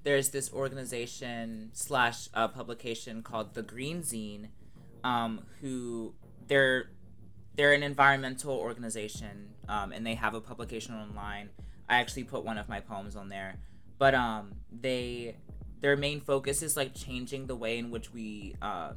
[0.04, 4.50] there's this organization slash uh, publication called the Green Zine,
[5.04, 6.14] um, who
[6.46, 6.92] they're
[7.56, 11.50] they're an environmental organization, um, and they have a publication online.
[11.88, 13.56] I actually put one of my poems on there,
[13.98, 15.38] but um, they
[15.80, 18.92] their main focus is like changing the way in which we uh,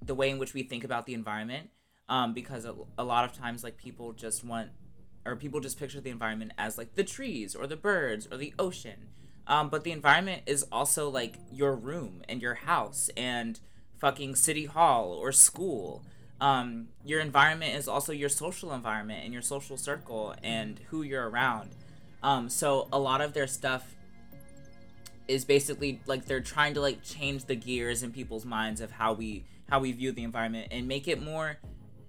[0.00, 1.68] the way in which we think about the environment
[2.08, 4.70] um, because a, a lot of times like people just want
[5.24, 8.54] or people just picture the environment as like the trees or the birds or the
[8.58, 9.08] ocean.
[9.46, 13.58] Um, but the environment is also like your room and your house and
[13.98, 16.04] fucking city hall or school.
[16.40, 21.28] Um, your environment is also your social environment and your social circle and who you're
[21.28, 21.70] around.
[22.22, 23.94] Um, so a lot of their stuff
[25.28, 29.12] is basically like they're trying to like change the gears in people's minds of how
[29.12, 31.58] we how we view the environment and make it more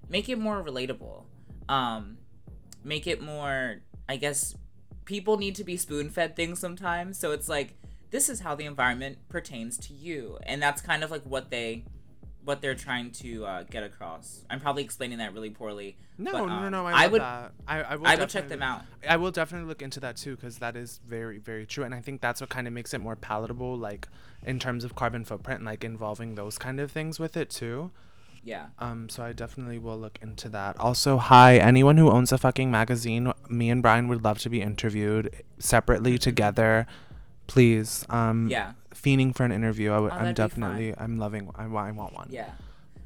[0.10, 1.24] make it more relatable.
[1.70, 2.18] Um
[2.84, 3.78] make it more
[4.10, 4.56] i guess
[5.06, 7.76] people need to be spoon-fed things sometimes so it's like
[8.12, 11.84] this is how the environment pertains to you and that's kind of like what they
[12.46, 16.40] what they're trying to uh, get across i'm probably explaining that really poorly No, but,
[16.40, 16.86] no, no, um, no.
[16.86, 17.22] I, I would.
[17.22, 18.08] I, I will.
[18.08, 21.00] i would check them out I will definitely look into that too because that is
[21.06, 24.08] very, very true, and I think that's what kind of makes it more palatable, like
[24.46, 27.92] in terms of carbon footprint, like involving those kind of things with it too.
[28.44, 30.78] Yeah Um, so I definitely will look into that.
[30.80, 34.62] Also, hi, anyone who owns a fucking magazine, me and Brian would love to be
[34.62, 36.86] interviewed separately together.
[37.48, 39.92] Please, um, yeah fiending for an interview.
[39.92, 40.50] I w- Oh, I'm that'd be fun.
[40.72, 41.50] definitely, I'm loving.
[41.56, 42.28] I, I want one.
[42.32, 42.52] yeah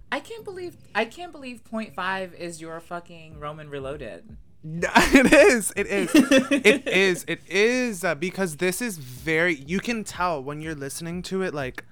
[0.09, 5.71] i can't believe i can't believe point five is your fucking roman reloaded it is.
[5.75, 6.09] It is.
[6.15, 7.25] it is.
[7.27, 9.55] It is uh, because this is very.
[9.55, 11.85] You can tell when you're listening to it, like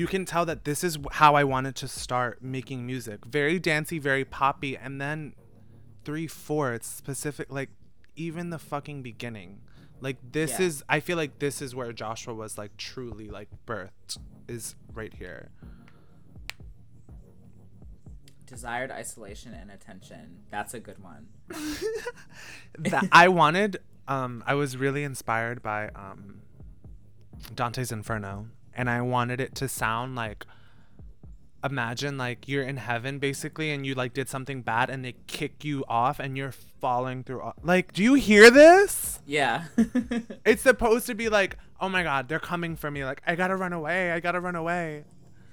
[0.00, 3.18] you can tell that this is how I wanted to start making music.
[3.26, 5.34] Very dancey, very poppy, and then
[6.06, 6.72] three, four.
[6.72, 7.52] It's specific.
[7.52, 7.68] Like
[8.16, 9.60] even the fucking beginning.
[10.00, 10.66] Like this Yeah.
[10.66, 10.82] is.
[10.88, 14.16] I feel like this is where Joshua was like truly like birthed.
[14.48, 15.50] Is right here.
[18.46, 21.28] desired isolation and attention that's a good one
[22.80, 23.78] that I wanted.
[24.08, 26.40] Um, I was really inspired by um,
[27.54, 28.48] Dante's Inferno,
[28.80, 30.46] and I wanted it to sound like.
[31.62, 35.62] Imagine like you're in heaven basically, and you like did something bad, and they kick
[35.62, 37.42] you off, and you're falling through.
[37.42, 39.20] all- Like, do you hear this?
[39.26, 39.64] yeah
[40.46, 43.04] It's supposed to be like, oh my god, they're coming for me.
[43.04, 44.10] Like, I gotta run away.
[44.10, 45.04] I gotta run away.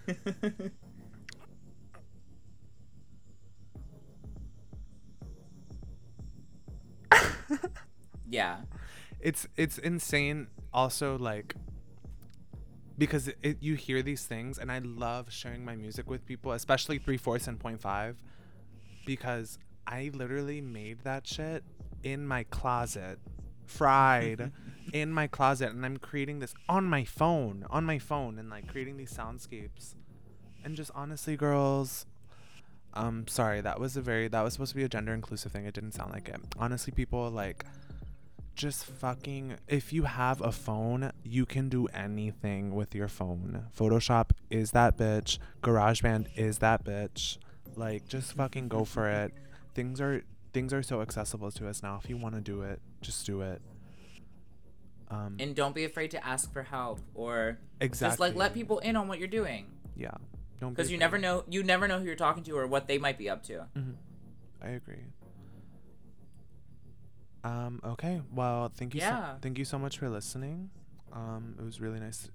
[8.29, 8.57] yeah
[9.19, 11.55] it's it's insane also like
[12.97, 16.51] because it, it, you hear these things and i love sharing my music with people
[16.51, 18.21] especially three fourths and point five
[19.05, 21.63] because i literally made that shit
[22.03, 23.19] in my closet
[23.65, 24.51] fried
[24.93, 28.67] in my closet and i'm creating this on my phone on my phone and like
[28.67, 29.95] creating these soundscapes.
[30.63, 32.05] And just honestly girls
[32.93, 35.65] um sorry that was a very that was supposed to be a gender inclusive thing.
[35.65, 36.41] It didn't sound like it.
[36.57, 37.65] Honestly people like
[38.57, 43.67] just fucking if you have a phone you can do anything with your phone.
[43.77, 45.37] Photoshop is that bitch.
[45.61, 47.37] Garageband is that bitch.
[47.75, 49.33] Like just fucking go for it.
[49.75, 51.99] Things are things are so accessible to us now.
[52.03, 53.61] If you want to do it just do it.
[55.09, 58.79] Um and don't be afraid to ask for help or exactly just like let people
[58.79, 59.67] in on what you're doing.
[59.95, 60.11] Yeah.
[60.59, 62.87] Don't be because you never know you never know who you're talking to or what
[62.87, 63.67] they might be up to.
[63.77, 63.91] Mm-hmm.
[64.63, 65.03] I agree.
[67.43, 68.21] Um, okay.
[68.33, 69.01] Well, thank you.
[69.01, 69.33] Yeah.
[69.33, 70.69] So, thank you so much for listening.
[71.13, 72.29] Um, it was really nice.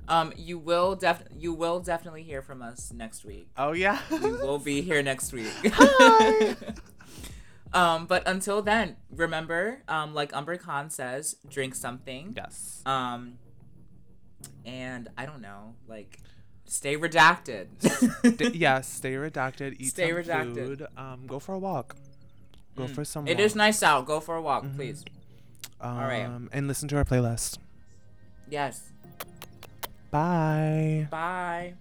[0.08, 4.00] um you will def you will definitely hear from us next week Oh yeah.
[4.10, 6.56] we will be here next week Hi.
[7.72, 12.82] um but until then remember um like umber khan says drink something yes.
[12.86, 13.34] um
[14.64, 16.20] and i don't know like
[16.70, 17.66] stay redacted
[18.36, 18.88] D- yes.
[18.88, 19.76] Stay redacted.
[19.80, 20.54] Eat Stay some redacted.
[20.54, 20.86] food.
[20.96, 21.96] Um, go for a walk.
[22.76, 22.90] Go Mm.
[22.94, 23.26] for some.
[23.26, 23.56] it is walk.
[23.56, 24.76] nice out go for a walk Mhm.
[24.76, 25.04] please
[25.80, 26.28] Um, right.
[26.52, 27.58] And listen to our playlist.
[28.48, 28.82] yes
[30.10, 31.06] Bye.
[31.10, 31.74] bye